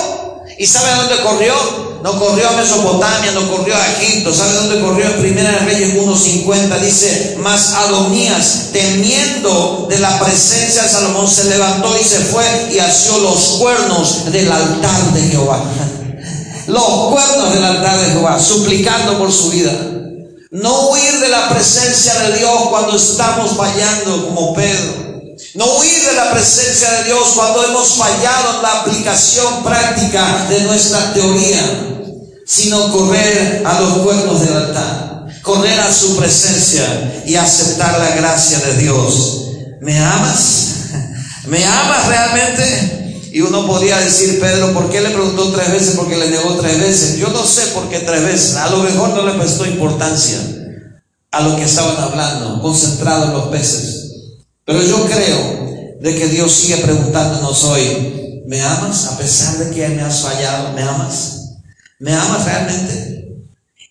¿Y 0.58 0.66
sabe 0.66 0.90
dónde 0.96 1.22
corrió? 1.22 1.54
No 2.02 2.18
corrió 2.18 2.48
a 2.48 2.52
Mesopotamia, 2.52 3.32
no 3.32 3.50
corrió 3.50 3.76
a 3.76 3.92
Egipto. 3.92 4.34
¿Sabe 4.34 4.54
dónde 4.54 4.80
corrió? 4.80 5.04
En 5.04 5.20
Primera 5.20 5.50
de 5.52 5.58
Reyes 5.58 5.94
1.50 5.94 6.80
dice, 6.80 7.36
mas 7.40 7.74
Adonías, 7.74 8.70
temiendo 8.72 9.86
de 9.90 9.98
la 9.98 10.18
presencia 10.18 10.82
de 10.82 10.88
Salomón, 10.88 11.28
se 11.28 11.44
levantó 11.44 11.94
y 12.00 12.04
se 12.04 12.20
fue 12.20 12.44
y 12.72 12.78
asió 12.78 13.18
los 13.18 13.58
cuernos 13.58 14.32
del 14.32 14.50
altar 14.50 15.12
de 15.12 15.28
Jehová. 15.28 15.62
Los 16.66 17.08
cuernos 17.10 17.52
del 17.52 17.64
altar 17.64 17.98
de 17.98 18.12
Jehová, 18.12 18.38
suplicando 18.38 19.18
por 19.18 19.32
su 19.32 19.50
vida. 19.50 19.72
No 20.50 20.88
huir 20.88 21.20
de 21.20 21.28
la 21.28 21.48
presencia 21.48 22.12
de 22.22 22.38
Dios 22.38 22.68
cuando 22.70 22.96
estamos 22.96 23.56
fallando 23.56 24.26
como 24.26 24.52
Pedro. 24.52 25.20
No 25.54 25.64
huir 25.76 26.04
de 26.06 26.12
la 26.14 26.32
presencia 26.32 26.90
de 26.90 27.04
Dios 27.04 27.34
cuando 27.36 27.64
hemos 27.66 27.94
fallado 27.94 28.56
en 28.56 28.62
la 28.62 28.80
aplicación 28.80 29.62
práctica 29.62 30.46
de 30.48 30.62
nuestra 30.62 31.12
teoría, 31.12 31.62
sino 32.44 32.90
correr 32.90 33.62
a 33.64 33.80
los 33.80 33.98
cuernos 33.98 34.40
del 34.40 34.56
altar, 34.56 35.26
correr 35.42 35.78
a 35.78 35.94
su 35.94 36.16
presencia 36.16 37.22
y 37.24 37.36
aceptar 37.36 38.00
la 38.00 38.16
gracia 38.16 38.58
de 38.58 38.76
Dios. 38.78 39.42
¿Me 39.80 40.00
amas? 40.00 40.66
¿Me 41.46 41.64
amas 41.64 42.06
realmente? 42.08 42.99
Y 43.32 43.40
uno 43.42 43.66
podría 43.66 43.98
decir, 43.98 44.40
Pedro, 44.40 44.72
¿por 44.72 44.90
qué 44.90 45.00
le 45.00 45.10
preguntó 45.10 45.52
tres 45.52 45.70
veces? 45.70 45.94
Porque 45.96 46.16
le 46.16 46.30
negó 46.30 46.54
tres 46.56 46.80
veces. 46.80 47.18
Yo 47.18 47.28
no 47.28 47.44
sé 47.44 47.68
por 47.68 47.88
qué 47.88 48.00
tres 48.00 48.24
veces. 48.24 48.56
A 48.56 48.70
lo 48.70 48.78
mejor 48.78 49.10
no 49.10 49.24
le 49.24 49.34
prestó 49.34 49.66
importancia 49.66 50.38
a 51.30 51.40
lo 51.42 51.56
que 51.56 51.62
estaban 51.62 51.96
hablando, 51.96 52.60
concentrado 52.60 53.26
en 53.26 53.32
los 53.32 53.48
peces. 53.48 54.10
Pero 54.64 54.82
yo 54.82 55.06
creo 55.06 55.96
de 56.00 56.14
que 56.14 56.28
Dios 56.28 56.50
sigue 56.52 56.78
preguntándonos 56.78 57.64
hoy, 57.64 58.42
¿me 58.46 58.60
amas 58.62 59.06
a 59.06 59.18
pesar 59.18 59.58
de 59.58 59.74
que 59.74 59.88
me 59.88 60.02
has 60.02 60.20
fallado? 60.20 60.72
¿Me 60.72 60.82
amas? 60.82 61.56
¿Me 62.00 62.12
amas 62.14 62.44
realmente? 62.44 63.28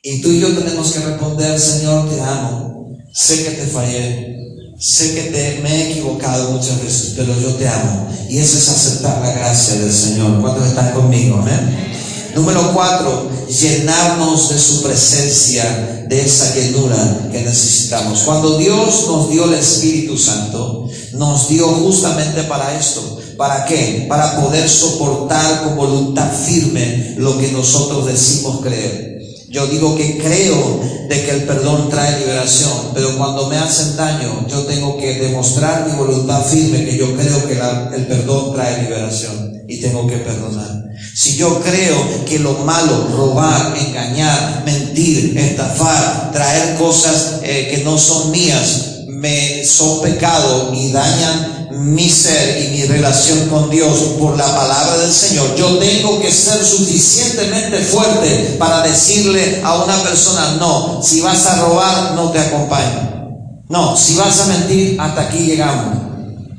Y 0.02 0.22
tú 0.22 0.30
y 0.30 0.40
yo 0.40 0.50
tenemos 0.58 0.92
que 0.92 1.00
responder, 1.00 1.60
Señor, 1.60 2.10
te 2.10 2.20
amo. 2.22 2.98
Sé 3.14 3.44
que 3.44 3.52
te 3.52 3.68
fallé. 3.68 4.49
Sé 4.80 5.14
que 5.14 5.24
te, 5.24 5.60
me 5.62 5.76
he 5.76 5.92
equivocado 5.92 6.52
muchas 6.52 6.82
veces, 6.82 7.14
pero 7.18 7.38
yo 7.38 7.50
te 7.56 7.68
amo. 7.68 8.08
Y 8.30 8.38
eso 8.38 8.58
es 8.58 8.70
aceptar 8.70 9.20
la 9.22 9.34
gracia 9.34 9.76
del 9.76 9.92
Señor. 9.92 10.40
¿Cuántos 10.40 10.68
están 10.68 10.94
conmigo? 10.94 11.40
Amén. 11.42 11.92
Número 12.34 12.74
cuatro, 12.74 13.30
llenarnos 13.50 14.48
de 14.48 14.58
su 14.58 14.82
presencia, 14.82 16.06
de 16.08 16.22
esa 16.22 16.56
llenura 16.56 17.28
que 17.30 17.42
necesitamos. 17.42 18.22
Cuando 18.22 18.58
Dios 18.58 19.06
nos 19.08 19.30
dio 19.30 19.44
el 19.44 19.56
Espíritu 19.56 20.18
Santo, 20.18 20.88
nos 21.12 21.50
dio 21.50 21.68
justamente 21.68 22.44
para 22.44 22.80
esto. 22.80 23.20
¿Para 23.36 23.66
qué? 23.66 24.06
Para 24.08 24.42
poder 24.42 24.70
soportar 24.70 25.64
con 25.66 25.76
voluntad 25.76 26.32
firme 26.32 27.16
lo 27.18 27.38
que 27.38 27.52
nosotros 27.52 28.06
decimos 28.06 28.62
creer. 28.62 29.09
Yo 29.50 29.66
digo 29.66 29.98
que 29.98 30.20
creo 30.20 30.80
de 31.10 31.26
que 31.26 31.32
el 31.32 31.44
perdón 31.44 31.90
trae 31.90 32.20
liberación, 32.20 32.92
pero 32.94 33.18
cuando 33.18 33.48
me 33.48 33.58
hacen 33.58 33.98
daño, 33.98 34.46
yo 34.48 34.60
tengo 34.66 34.96
que 34.98 35.16
demostrar 35.16 35.88
mi 35.88 35.98
voluntad 35.98 36.46
firme 36.46 36.86
que 36.86 36.98
yo 36.98 37.16
creo 37.16 37.48
que 37.48 37.54
el 37.96 38.06
perdón 38.06 38.54
trae 38.54 38.84
liberación 38.84 39.64
y 39.68 39.78
tengo 39.78 40.06
que 40.06 40.18
perdonar. 40.18 40.84
Si 41.16 41.36
yo 41.36 41.60
creo 41.62 42.26
que 42.26 42.40
lo 42.40 42.54
malo, 42.60 43.08
robar, 43.16 43.76
engañar, 43.76 44.64
mentir, 44.66 45.38
estafar, 45.38 46.32
traer 46.32 46.78
cosas 46.78 47.40
eh, 47.42 47.70
que 47.72 47.84
no 47.84 47.98
son 47.98 48.32
mías, 48.32 49.06
me 49.08 49.66
son 49.66 50.02
pecado 50.02 50.72
y 50.74 50.92
dañan 50.92 51.59
mi 51.80 52.10
ser 52.10 52.64
y 52.64 52.68
mi 52.70 52.86
relación 52.86 53.48
con 53.50 53.70
Dios 53.70 54.16
por 54.20 54.38
la 54.38 54.56
palabra 54.56 54.98
del 54.98 55.12
Señor, 55.12 55.56
yo 55.56 55.78
tengo 55.78 56.20
que 56.20 56.32
ser 56.32 56.64
suficientemente 56.64 57.80
fuerte 57.80 58.56
para 58.60 58.82
decirle 58.82 59.62
a 59.64 59.84
una 59.84 59.96
persona, 60.04 60.58
no, 60.60 61.02
si 61.02 61.22
vas 61.22 61.46
a 61.46 61.62
robar, 61.62 62.14
no 62.16 62.32
te 62.32 62.40
acompaño. 62.40 63.64
No, 63.70 63.96
si 63.96 64.16
vas 64.16 64.40
a 64.42 64.48
mentir, 64.48 65.00
hasta 65.00 65.22
aquí 65.22 65.40
llegamos. 65.40 65.98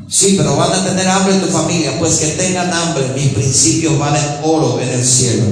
Sí, 0.09 0.35
pero 0.37 0.57
van 0.57 0.73
a 0.73 0.85
tener 0.85 1.09
hambre 1.09 1.35
en 1.35 1.41
tu 1.41 1.49
familia, 1.49 1.99
pues 1.99 2.17
que 2.17 2.29
tengan 2.29 2.73
hambre, 2.73 3.13
mis 3.15 3.33
principios 3.33 3.99
valen 3.99 4.25
oro 4.43 4.81
en 4.81 4.89
el 4.89 5.05
cielo. 5.05 5.45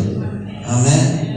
Amén 0.67 1.28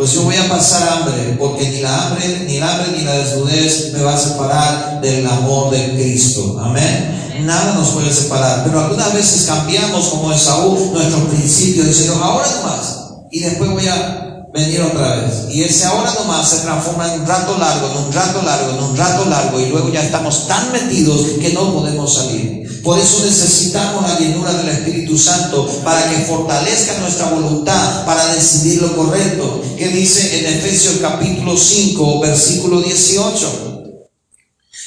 pues 0.00 0.12
yo 0.12 0.22
voy 0.22 0.34
a 0.34 0.48
pasar 0.48 0.88
hambre, 0.88 1.36
porque 1.38 1.68
ni 1.68 1.82
la 1.82 2.06
hambre, 2.06 2.46
ni 2.46 2.56
el 2.56 2.62
hambre, 2.62 2.86
ni 2.96 3.04
la 3.04 3.18
desnudez 3.18 3.92
me 3.92 4.02
va 4.02 4.14
a 4.14 4.18
separar 4.18 4.98
del 5.02 5.26
amor 5.26 5.70
de 5.70 5.90
Cristo. 5.90 6.58
Amén. 6.58 7.42
Nada 7.44 7.74
nos 7.74 7.90
puede 7.90 8.10
separar. 8.10 8.64
Pero 8.64 8.80
algunas 8.80 9.12
veces 9.12 9.44
cambiamos 9.46 10.08
como 10.08 10.32
Esaú 10.32 10.92
nuestros 10.94 11.24
principios, 11.24 11.86
diciendo, 11.86 12.14
ahora 12.14 12.48
más 12.64 13.10
y 13.30 13.40
después 13.40 13.70
voy 13.72 13.88
a 13.88 14.46
venir 14.54 14.80
otra 14.80 15.16
vez. 15.16 15.50
Y 15.50 15.64
ese 15.64 15.84
ahora 15.84 16.14
nomás 16.14 16.48
se 16.48 16.60
transforma 16.60 17.12
en 17.12 17.20
un 17.20 17.26
rato 17.26 17.58
largo, 17.58 17.90
en 17.90 18.06
un 18.06 18.10
rato 18.10 18.40
largo, 18.40 18.70
en 18.70 18.82
un 18.82 18.96
rato 18.96 19.26
largo, 19.26 19.60
y 19.60 19.66
luego 19.66 19.92
ya 19.92 20.02
estamos 20.02 20.48
tan 20.48 20.72
metidos 20.72 21.26
que 21.38 21.52
no 21.52 21.74
podemos 21.74 22.14
salir. 22.14 22.69
Por 22.82 22.98
eso 22.98 23.24
necesitamos 23.24 24.02
la 24.02 24.18
llenura 24.18 24.52
del 24.54 24.68
Espíritu 24.68 25.18
Santo 25.18 25.66
para 25.84 26.08
que 26.08 26.24
fortalezca 26.24 26.98
nuestra 26.98 27.30
voluntad 27.30 28.06
para 28.06 28.34
decidir 28.34 28.80
lo 28.80 28.96
correcto. 28.96 29.62
Que 29.76 29.88
dice 29.88 30.38
en 30.38 30.58
Efesios 30.58 30.96
capítulo 31.00 31.56
5, 31.56 32.20
versículo 32.20 32.80
18. 32.80 33.70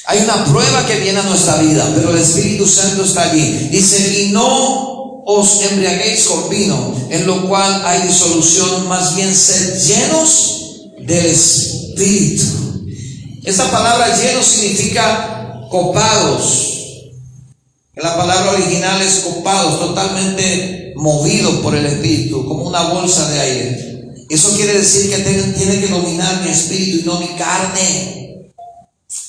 Hay 0.05 0.19
una 0.23 0.43
prueba 0.45 0.85
que 0.85 0.99
viene 0.99 1.19
a 1.19 1.23
nuestra 1.23 1.57
vida, 1.57 1.89
pero 1.95 2.11
el 2.11 2.17
Espíritu 2.17 2.67
Santo 2.67 3.03
está 3.03 3.31
allí. 3.31 3.69
Dice, 3.71 4.23
y 4.23 4.29
no 4.31 5.23
os 5.25 5.61
embriaguéis 5.61 6.25
con 6.25 6.49
vino, 6.49 6.93
en 7.09 7.25
lo 7.25 7.47
cual 7.47 7.81
hay 7.85 8.07
disolución, 8.07 8.87
más 8.89 9.15
bien 9.15 9.33
sed 9.33 9.81
llenos 9.81 10.89
del 10.99 11.25
Espíritu. 11.27 12.43
Esta 13.43 13.71
palabra 13.71 14.15
lleno 14.17 14.43
significa 14.43 15.67
copados, 15.69 16.72
la 17.95 18.17
palabra 18.17 18.51
original 18.53 19.01
es 19.01 19.19
copados, 19.19 19.79
totalmente 19.79 20.93
movido 20.95 21.61
por 21.61 21.75
el 21.75 21.85
Espíritu, 21.85 22.45
como 22.45 22.67
una 22.67 22.81
bolsa 22.89 23.29
de 23.29 23.39
aire. 23.39 23.93
Eso 24.29 24.55
quiere 24.55 24.79
decir 24.79 25.11
que 25.11 25.17
tiene 25.19 25.79
que 25.79 25.87
dominar 25.87 26.41
mi 26.41 26.49
espíritu 26.49 26.99
y 26.99 27.03
no 27.03 27.19
mi 27.19 27.27
carne. 27.37 28.49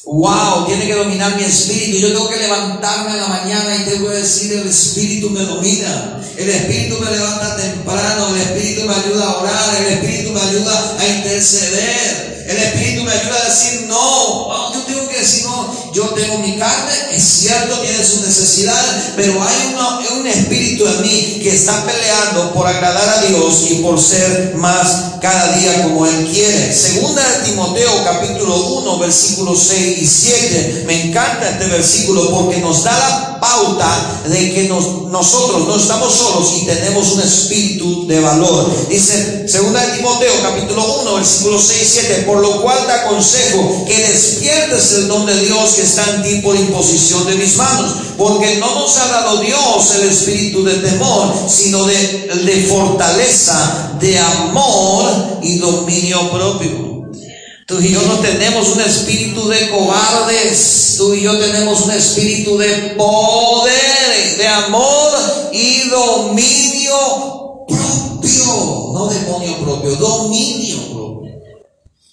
Wow, 0.07 0.67
tiene 0.67 0.87
que 0.87 0.95
dominar 0.95 1.37
mi 1.37 1.45
espíritu. 1.45 1.99
Yo 1.99 2.13
tengo 2.13 2.29
que 2.29 2.39
levantarme 2.39 3.11
en 3.11 3.21
la 3.21 3.29
mañana 3.29 3.77
y 3.77 3.85
tengo 3.85 4.09
que 4.09 4.17
decir, 4.17 4.53
el 4.53 4.67
espíritu 4.67 5.29
me 5.29 5.41
domina. 5.41 6.21
El 6.37 6.49
espíritu 6.49 6.99
me 7.01 7.11
levanta 7.11 7.57
temprano, 7.57 8.35
el 8.35 8.41
espíritu 8.41 8.89
me 8.89 8.95
ayuda 8.95 9.25
a 9.25 9.39
orar, 9.39 9.77
el 9.83 9.93
espíritu 9.95 10.33
me 10.33 10.41
ayuda 10.41 10.97
a 10.99 11.07
interceder. 11.07 12.34
El 12.47 12.57
espíritu 12.59 13.05
me 13.05 13.13
ayuda 13.13 13.37
a 13.41 13.49
decir, 13.49 13.87
no, 13.89 14.75
yo 14.75 14.81
tengo 14.83 15.09
que 15.09 15.19
decir, 15.19 15.45
no, 15.45 15.93
yo 15.95 16.09
tengo 16.11 16.39
mi 16.39 16.59
carne, 16.59 16.93
es 17.13 17.23
cierto, 17.23 17.81
tiene 17.81 18.05
sus 18.05 18.21
necesidades, 18.21 19.13
pero 19.17 19.43
hay 19.43 19.75
un 20.19 20.27
espíritu 20.27 20.87
en 20.87 21.03
mí 21.03 21.41
que 21.43 21.55
está 21.55 21.85
peleando 21.85 22.53
por 22.53 22.67
agradar 22.67 23.09
a 23.09 23.27
Dios 23.27 23.65
y 23.71 23.75
por 23.77 24.01
ser 24.01 24.55
más 24.57 25.15
cada 25.21 25.57
día 25.57 25.85
como 25.85 26.07
Él 26.07 26.29
quiere. 26.31 26.73
Segunda 26.73 27.23
de 27.23 27.51
Timoteo 27.51 28.05
capítulo 28.05 28.57
1 28.79 28.99
versículos 28.99 29.59
6 29.69 29.99
y 30.03 30.07
7. 30.07 30.85
Me 30.87 31.09
encanta 31.09 31.51
este 31.51 31.67
versículo 31.67 32.31
porque 32.31 32.59
nos 32.59 32.85
da 32.85 32.93
la 32.93 33.41
pauta 33.41 34.23
de 34.27 34.55
que 34.55 34.69
nosotros 34.69 35.67
no 35.67 35.77
estamos 35.77 36.15
solos 36.15 36.53
y 36.63 36.67
tenemos 36.67 37.13
un 37.13 37.21
espíritu 37.21 38.07
de 38.07 38.21
valor. 38.21 38.89
Dice 38.89 39.49
segunda 39.49 39.81
de 39.81 39.97
Timoteo 39.97 40.33
capítulo 40.43 41.01
1 41.03 41.04
versículos 41.15 41.65
6 41.69 41.83
y 41.83 41.87
7. 41.87 42.23
Por 42.27 42.41
lo 42.41 42.63
cual 42.63 42.87
te 42.87 42.93
aconsejo 42.93 43.85
que 43.87 43.97
despiertes 43.97 44.93
el 44.93 45.09
don 45.09 45.27
de 45.27 45.37
Dios 45.45 45.71
que 45.73 45.83
está 45.83 46.05
en 46.15 46.23
ti 46.23 46.41
por 46.43 46.57
imposición 46.57 47.27
de 47.27 47.35
mis 47.35 47.57
manos, 47.57 47.93
porque 48.17 48.57
no 48.57 48.75
nos 48.75 48.97
ha 48.99 49.09
dado 49.09 49.39
Dios 49.39 49.95
el 49.97 50.09
espíritu 50.09 50.65
de 50.65 50.75
temor, 50.75 51.35
sino 51.49 51.85
de, 51.85 51.97
de 52.45 52.67
fortaleza, 52.69 53.97
de 54.01 54.19
amor 54.19 55.41
y 55.43 55.59
dominio 55.59 56.31
propio. 56.31 56.95
Tú 57.67 57.81
y 57.81 57.93
yo 57.93 58.03
no 58.03 58.19
tenemos 58.19 58.69
un 58.75 58.83
espíritu 58.83 59.49
de 59.49 59.71
cobardes, 59.71 60.97
tú 60.99 61.15
y 61.15 61.23
yo 61.23 61.39
tenemos 61.39 61.81
un 61.81 61.93
espíritu 61.93 62.59
de 62.59 62.95
poder, 62.99 64.37
de 64.37 64.47
amor 64.47 65.13
y 65.51 65.89
dominio 65.89 66.55
propio, 67.67 68.14
no 68.93 69.07
demonio 69.07 69.59
propio, 69.59 69.97
dominio 69.97 71.15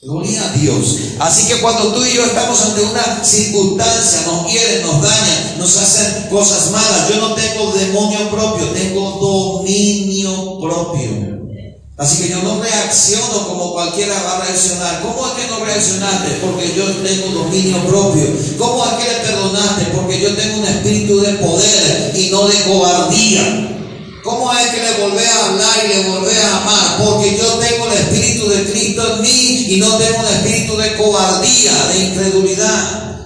Gloria 0.03 0.41
a 0.49 0.53
Dios. 0.53 0.97
Así 1.19 1.47
que 1.47 1.61
cuando 1.61 1.93
tú 1.93 2.03
y 2.03 2.15
yo 2.15 2.25
estamos 2.25 2.59
ante 2.59 2.81
una 2.81 3.23
circunstancia, 3.23 4.23
nos 4.25 4.49
quieren, 4.49 4.81
nos 4.81 4.99
dañan, 4.99 5.59
nos 5.59 5.77
hacen 5.77 6.27
cosas 6.27 6.71
malas, 6.71 7.07
yo 7.07 7.17
no 7.17 7.35
tengo 7.35 7.71
demonio 7.71 8.31
propio, 8.31 8.65
tengo 8.69 9.11
dominio 9.21 10.57
propio. 10.59 11.41
Así 11.99 12.23
que 12.23 12.29
yo 12.29 12.41
no 12.41 12.59
reacciono 12.59 13.47
como 13.47 13.73
cualquiera 13.73 14.15
va 14.23 14.37
a 14.37 14.45
reaccionar. 14.45 15.03
¿Cómo 15.03 15.23
es 15.27 15.33
que 15.33 15.51
no 15.51 15.63
reaccionaste? 15.63 16.31
Porque 16.41 16.73
yo 16.75 16.83
tengo 17.03 17.43
dominio 17.43 17.85
propio. 17.85 18.25
¿Cómo 18.57 18.83
es 18.83 18.91
que 18.93 19.11
le 19.11 19.19
perdonaste? 19.19 19.85
Porque 19.93 20.19
yo 20.19 20.35
tengo 20.35 20.57
un 20.57 20.65
espíritu 20.65 21.21
de 21.21 21.33
poder 21.33 22.13
y 22.15 22.31
no 22.31 22.47
de 22.47 22.63
cobardía. 22.63 23.80
¿Cómo 24.23 24.53
es 24.53 24.67
que 24.69 24.81
le 24.81 25.03
volvé 25.03 25.27
a 25.27 25.45
hablar 25.47 25.79
y 25.83 25.87
le 25.87 26.09
volvé 26.09 26.37
a 26.37 26.57
amar? 26.57 26.97
Porque 26.99 27.37
yo 27.37 27.57
tengo 27.57 27.87
el 27.87 27.93
Espíritu 27.93 28.49
de 28.49 28.71
Cristo 28.71 29.15
en 29.15 29.21
mí 29.21 29.65
y 29.69 29.77
no 29.77 29.97
tengo 29.97 30.21
el 30.21 30.35
espíritu 30.35 30.77
de 30.77 30.95
cobardía, 30.95 31.73
de 31.87 31.99
incredulidad. 31.99 33.17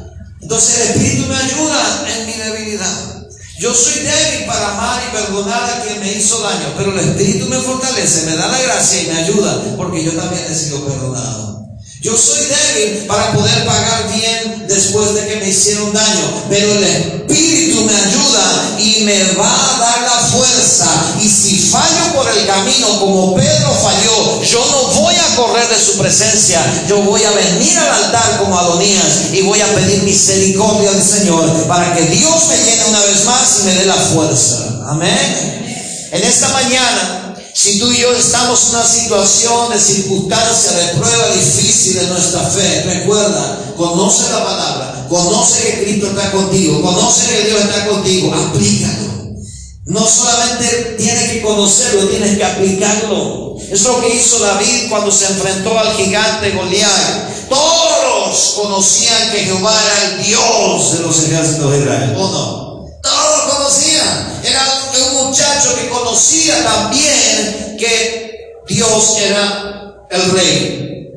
Entonces 0.42 0.80
el 0.80 0.88
Espíritu 0.92 1.28
me 1.28 1.36
ayuda 1.36 2.06
en 2.16 2.26
mi 2.28 2.34
debilidad. 2.34 3.28
Yo 3.60 3.74
soy 3.74 4.04
débil 4.04 4.46
para 4.48 4.72
amar 4.72 5.02
y 5.08 5.16
perdonar 5.16 5.64
a 5.64 5.82
quien 5.82 6.00
me 6.00 6.14
hizo 6.14 6.42
daño, 6.42 6.74
pero 6.78 6.92
el 6.92 7.00
Espíritu 7.00 7.48
me 7.48 7.58
fortalece, 7.58 8.26
me 8.28 8.38
da 8.38 8.48
la 8.48 8.62
gracia 8.62 9.02
y 9.02 9.08
me 9.08 9.18
ayuda, 9.20 9.76
porque 9.76 10.04
yo 10.04 10.14
también 10.14 10.46
he 10.50 10.56
sido 10.56 10.86
perdonado. 10.86 11.66
Yo 12.02 12.16
soy 12.16 12.46
débil 12.46 13.06
para 13.08 13.34
poder 13.34 13.66
pagar 13.66 14.14
bien 14.14 14.55
después 14.68 15.14
de 15.14 15.28
que 15.28 15.36
me 15.38 15.50
hicieron 15.50 15.94
daño, 15.94 16.44
pero 16.50 16.72
el 16.74 16.84
Espíritu 16.84 17.84
me 17.84 17.94
ayuda 17.94 18.78
y 18.80 19.04
me 19.04 19.34
va 19.34 19.48
a 19.48 19.80
dar 19.80 20.02
la 20.02 20.28
fuerza. 20.30 20.88
Y 21.22 21.30
si 21.30 21.58
fallo 21.58 22.14
por 22.16 22.28
el 22.30 22.46
camino 22.46 23.00
como 23.00 23.36
Pedro 23.36 23.72
falló, 23.74 24.44
yo 24.44 24.66
no 24.72 25.02
voy 25.02 25.16
a 25.16 25.36
correr 25.36 25.68
de 25.68 25.80
su 25.80 25.98
presencia, 25.98 26.86
yo 26.88 27.02
voy 27.02 27.24
a 27.24 27.32
venir 27.32 27.78
al 27.78 28.06
altar 28.06 28.40
como 28.40 28.58
Adonías 28.58 29.34
y 29.34 29.42
voy 29.42 29.62
a 29.62 29.74
pedir 29.76 30.04
misericordia 30.04 30.90
al 30.90 31.02
Señor 31.02 31.68
para 31.68 31.94
que 31.94 32.04
Dios 32.04 32.48
me 32.48 32.58
llene 32.58 32.86
una 32.90 33.00
vez 33.02 33.26
más 33.26 33.60
y 33.62 33.64
me 33.66 33.74
dé 33.76 33.86
la 33.86 33.96
fuerza. 33.96 34.82
Amén. 34.88 35.66
En 36.12 36.24
esta 36.24 36.50
mañana 36.50 37.25
si 37.56 37.80
tú 37.80 37.90
y 37.90 38.00
yo 38.00 38.12
estamos 38.12 38.66
en 38.66 38.70
una 38.76 38.86
situación 38.86 39.70
de 39.72 39.80
circunstancia, 39.80 40.74
de 40.74 41.00
prueba 41.00 41.30
difícil 41.30 41.94
de 41.94 42.08
nuestra 42.08 42.42
fe, 42.42 42.84
recuerda, 42.84 43.74
conoce 43.78 44.30
la 44.30 44.44
palabra, 44.44 45.08
conoce 45.08 45.64
que 45.64 45.84
Cristo 45.86 46.08
está 46.08 46.34
contigo, 46.34 46.82
conoce 46.82 47.28
que 47.28 47.48
Dios 47.48 47.62
está 47.62 47.88
contigo, 47.88 48.34
aplícalo. 48.34 49.38
No 49.86 50.06
solamente 50.06 50.96
tienes 50.98 51.32
que 51.32 51.42
conocerlo, 51.44 52.10
tienes 52.10 52.38
que 52.38 52.44
aplicarlo. 52.44 53.56
Es 53.72 53.84
lo 53.84 54.02
que 54.02 54.16
hizo 54.16 54.40
David 54.40 54.90
cuando 54.90 55.10
se 55.10 55.26
enfrentó 55.26 55.80
al 55.80 55.96
gigante 55.96 56.52
Goliat. 56.52 57.48
Todos 57.48 58.54
conocían 58.62 59.32
que 59.32 59.46
Jehová 59.46 59.74
era 59.82 60.12
el 60.12 60.24
Dios 60.26 60.92
de 60.92 61.00
los 61.04 61.24
ejércitos 61.24 61.72
de 61.72 61.80
Israel, 61.80 62.16
¿o 62.18 62.28
no? 62.28 62.86
Todos 63.02 63.54
conocían. 63.56 64.42
Era 64.44 64.85
un 65.02 65.28
muchacho 65.28 65.76
que 65.76 65.90
conocía 65.90 66.64
también 66.64 67.78
que 67.78 68.56
Dios 68.68 69.18
era 69.20 70.08
el 70.10 70.32
rey 70.32 71.10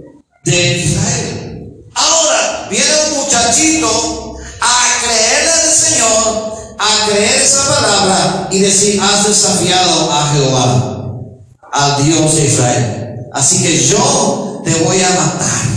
de 0.45 0.79
Israel. 0.79 1.85
Ahora 1.95 2.67
viene 2.71 2.87
un 3.11 3.19
muchachito 3.19 4.37
a 4.61 5.03
creerle 5.03 5.51
al 5.51 5.71
Señor, 5.71 6.57
a 6.79 7.07
creer 7.07 7.43
esa 7.43 7.75
palabra 7.75 8.49
y 8.51 8.61
decir, 8.61 9.01
has 9.01 9.27
desafiado 9.27 10.13
a 10.13 10.33
Jehová, 10.33 10.99
al 11.73 12.05
Dios 12.05 12.35
de 12.35 12.45
Israel. 12.45 13.15
Así 13.33 13.63
que 13.63 13.87
yo 13.87 14.63
te 14.65 14.75
voy 14.85 15.01
a 15.03 15.11
matar. 15.11 15.69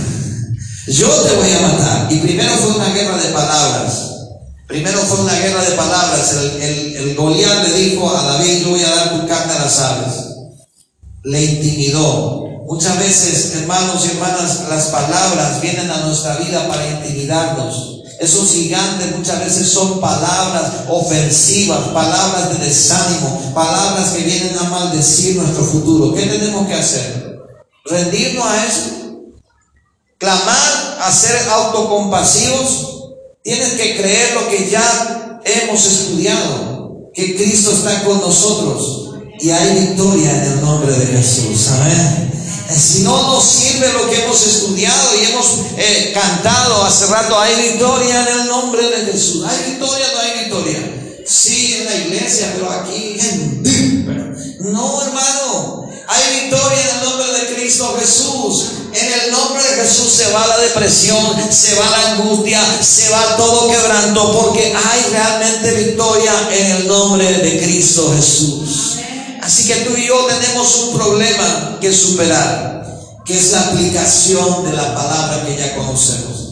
Yo 0.87 1.07
te 1.07 1.35
voy 1.35 1.51
a 1.51 1.61
matar. 1.61 2.11
Y 2.11 2.17
primero 2.17 2.55
fue 2.57 2.75
una 2.75 2.89
guerra 2.93 3.17
de 3.17 3.29
palabras. 3.29 4.11
Primero 4.71 4.99
fue 4.99 5.19
una 5.19 5.34
guerra 5.34 5.65
de 5.65 5.75
palabras. 5.75 6.31
El, 6.31 6.62
el, 6.62 6.95
el 6.95 7.15
Goliat 7.15 7.67
le 7.67 7.73
dijo 7.73 8.10
a 8.10 8.21
David, 8.23 8.63
yo 8.63 8.69
voy 8.69 8.81
a 8.81 8.95
dar 8.95 9.19
tu 9.19 9.27
carne 9.27 9.51
a 9.51 9.65
las 9.65 9.79
aves. 9.79 10.13
Le 11.23 11.43
intimidó. 11.43 12.45
Muchas 12.69 12.97
veces, 12.97 13.53
hermanos 13.57 14.05
y 14.05 14.12
hermanas, 14.12 14.62
las 14.69 14.86
palabras 14.86 15.60
vienen 15.60 15.91
a 15.91 16.05
nuestra 16.05 16.38
vida 16.38 16.69
para 16.69 16.88
intimidarnos. 16.89 18.01
Esos 18.21 18.49
gigantes 18.49 19.13
muchas 19.17 19.39
veces 19.39 19.67
son 19.67 19.99
palabras 19.99 20.71
ofensivas, 20.88 21.89
palabras 21.89 22.51
de 22.51 22.65
desánimo, 22.65 23.51
palabras 23.53 24.12
que 24.12 24.23
vienen 24.23 24.57
a 24.57 24.69
maldecir 24.69 25.36
nuestro 25.36 25.65
futuro. 25.65 26.15
¿Qué 26.15 26.27
tenemos 26.27 26.65
que 26.65 26.75
hacer? 26.75 27.41
¿Rendirnos 27.84 28.45
a 28.45 28.65
eso? 28.65 28.89
¿Clamar 30.17 30.97
a 31.01 31.12
ser 31.12 31.49
autocompasivos? 31.49 33.00
Tienes 33.43 33.73
que 33.73 33.97
creer 33.97 34.36
lo 34.36 34.49
que 34.49 34.69
ya 34.69 35.41
hemos 35.43 35.84
estudiado, 35.84 37.10
que 37.12 37.36
Cristo 37.36 37.71
está 37.71 38.04
con 38.04 38.21
nosotros 38.21 39.15
y 39.39 39.49
hay 39.49 39.80
victoria 39.88 40.32
en 40.32 40.51
el 40.51 40.62
nombre 40.62 40.91
de 40.91 41.08
Jesús. 41.08 41.67
Amén. 41.69 42.32
Si 42.71 42.99
no 42.99 43.34
nos 43.34 43.43
sirve 43.43 43.91
lo 43.93 44.10
que 44.10 44.23
hemos 44.23 44.45
estudiado 44.45 45.10
y 45.19 45.25
hemos 45.25 45.47
eh, 45.75 46.12
cantado 46.13 46.84
hace 46.86 47.08
rato, 47.08 47.38
hay 47.39 47.71
victoria 47.71 48.21
en 48.21 48.41
el 48.41 48.47
nombre 48.47 48.84
de 48.84 49.12
Jesús. 49.12 49.43
¿Hay 49.43 49.71
victoria 49.71 50.06
no 50.13 50.19
hay 50.19 50.39
victoria? 50.43 51.23
Sí, 51.25 51.77
en 51.80 51.86
la 51.86 51.95
iglesia, 51.95 52.51
pero 52.54 52.69
aquí 52.69 53.17
No, 54.60 55.01
hermano. 55.01 55.90
Hay 56.12 56.41
victoria 56.41 56.78
en 56.82 56.97
el 56.97 57.10
nombre 57.10 57.39
de 57.39 57.56
Cristo 57.56 57.95
Jesús. 57.97 58.65
En 58.93 59.13
el 59.13 59.32
nombre 59.32 59.63
de 59.63 59.82
Jesús 59.82 60.12
se 60.12 60.30
va 60.34 60.45
la 60.45 60.58
depresión, 60.58 61.38
se 61.50 61.76
va 61.76 61.89
la 61.89 62.12
angustia, 62.12 62.62
se 62.84 63.10
va 63.10 63.38
todo 63.38 63.71
quebranto, 63.71 64.41
porque 64.41 64.74
hay 64.76 65.12
realmente 65.12 65.71
victoria 65.86 66.34
en 66.52 66.71
el 66.71 66.88
nombre 66.88 67.26
de 67.26 67.63
Cristo 67.63 68.13
Jesús. 68.13 68.97
Así 69.41 69.67
que 69.67 69.76
tú 69.86 69.95
y 69.95 70.08
yo 70.08 70.26
tenemos 70.26 70.76
un 70.80 70.97
problema 70.97 71.78
que 71.80 71.93
superar, 71.93 72.86
que 73.26 73.38
es 73.38 73.52
la 73.54 73.62
aplicación 73.62 74.65
de 74.65 74.74
la 74.74 74.93
palabra 74.93 75.45
que 75.45 75.56
ya 75.56 75.78
conocemos. 75.78 76.50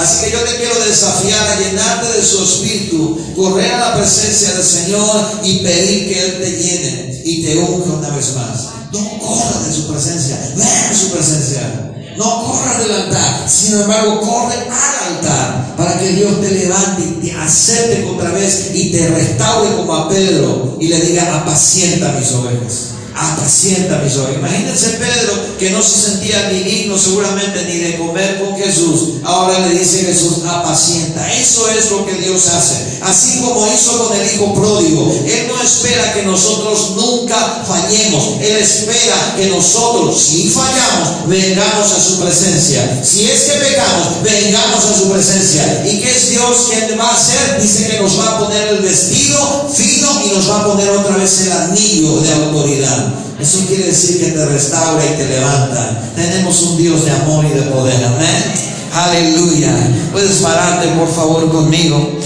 Así 0.00 0.24
que 0.24 0.32
yo 0.32 0.38
te 0.38 0.56
quiero 0.56 0.80
desafiar 0.80 1.46
a 1.46 1.60
llenarte 1.60 2.16
de 2.16 2.24
su 2.24 2.42
espíritu, 2.42 3.18
correr 3.36 3.70
a 3.72 3.78
la 3.90 3.96
presencia 3.96 4.52
del 4.54 4.64
Señor 4.64 5.30
y 5.42 5.58
pedir 5.58 6.08
que 6.08 6.24
Él 6.24 6.38
te 6.40 6.50
llene 6.52 7.22
y 7.22 7.44
te 7.44 7.58
unja 7.58 7.98
una 7.98 8.08
vez 8.08 8.34
más. 8.34 8.68
No 8.92 9.18
corras 9.18 9.66
de 9.66 9.74
su 9.74 9.88
presencia, 9.88 10.38
ven 10.56 10.96
su 10.98 11.10
presencia. 11.10 11.92
No 12.16 12.44
corras 12.46 12.78
del 12.78 12.92
altar, 12.92 13.48
sin 13.48 13.80
embargo, 13.80 14.20
corre 14.20 14.56
al 14.56 15.14
altar 15.14 15.76
para 15.76 15.98
que 15.98 16.08
Dios 16.08 16.40
te 16.40 16.50
levante 16.50 17.02
y 17.02 17.26
te 17.26 17.32
acepte 17.32 18.08
otra 18.10 18.30
vez 18.30 18.70
y 18.72 18.92
te 18.92 19.06
restaure 19.08 19.76
como 19.76 19.94
a 19.94 20.08
Pedro 20.08 20.78
y 20.80 20.88
le 20.88 20.98
diga, 20.98 21.36
apacienta 21.36 22.12
mis 22.12 22.32
ovejas 22.32 22.99
apacienta 23.20 23.98
mis 23.98 24.16
ovejas. 24.16 24.36
Imagínense 24.36 24.88
Pedro 24.98 25.58
que 25.58 25.70
no 25.70 25.82
se 25.82 26.10
sentía 26.10 26.48
ni 26.50 26.60
digno 26.60 26.98
seguramente 26.98 27.64
ni 27.66 27.78
de 27.78 27.98
comer 27.98 28.40
con 28.40 28.56
Jesús. 28.56 29.20
Ahora 29.24 29.58
le 29.60 29.78
dice 29.78 30.04
Jesús, 30.04 30.44
apacienta. 30.48 31.30
Eso 31.34 31.68
es 31.68 31.90
lo 31.90 32.06
que 32.06 32.14
Dios 32.14 32.46
hace. 32.48 32.98
Así 33.02 33.40
como 33.40 33.66
hizo 33.66 34.06
con 34.06 34.16
el 34.18 34.34
hijo 34.34 34.54
pródigo. 34.54 35.12
Él 35.26 35.48
no 35.48 35.62
espera 35.62 36.14
que 36.14 36.22
nosotros 36.22 36.92
nunca 36.96 37.64
fallemos. 37.66 38.40
Él 38.40 38.56
espera 38.56 39.34
que 39.36 39.48
nosotros, 39.48 40.18
si 40.18 40.48
fallamos, 40.48 41.28
vengamos 41.28 41.92
a 41.92 42.00
su 42.00 42.20
presencia. 42.20 43.02
Si 43.04 43.30
es 43.30 43.40
que 43.42 43.58
pecamos, 43.58 44.22
vengamos 44.22 44.84
a 44.84 44.98
su 44.98 45.10
presencia. 45.10 45.84
¿Y 45.84 46.00
qué 46.00 46.10
es 46.10 46.30
Dios 46.30 46.68
quien 46.70 46.98
va 46.98 47.08
a 47.08 47.14
hacer? 47.14 47.60
Dice 47.60 47.88
que 47.88 48.00
nos 48.00 48.18
va 48.18 48.30
a 48.30 48.38
poner 48.38 48.68
el 48.68 48.78
vestido 48.78 49.68
fino 49.72 50.08
y 50.24 50.34
nos 50.34 50.50
va 50.50 50.60
a 50.60 50.66
poner 50.66 50.90
otra 50.90 51.16
vez 51.16 51.40
el 51.42 51.52
anillo 51.52 52.20
de 52.20 52.32
autoridad. 52.32 53.09
Eso 53.40 53.66
quiere 53.66 53.86
decir 53.86 54.20
que 54.20 54.32
te 54.32 54.46
restaura 54.46 55.02
y 55.04 55.16
te 55.16 55.26
levanta. 55.26 56.12
Tenemos 56.14 56.60
un 56.62 56.78
Dios 56.78 57.04
de 57.04 57.10
amor 57.10 57.44
y 57.44 57.50
de 57.50 57.62
poder. 57.62 58.04
Amén. 58.04 58.70
Aleluya. 58.92 59.72
Puedes 60.12 60.38
pararte 60.38 60.88
por 60.88 61.08
favor 61.08 61.50
conmigo. 61.50 62.18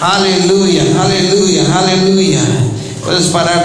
Aleluya, 0.00 0.82
aleluya, 1.00 1.64
aleluya. 1.78 2.40
Puedes 3.04 3.26
pararte. 3.26 3.56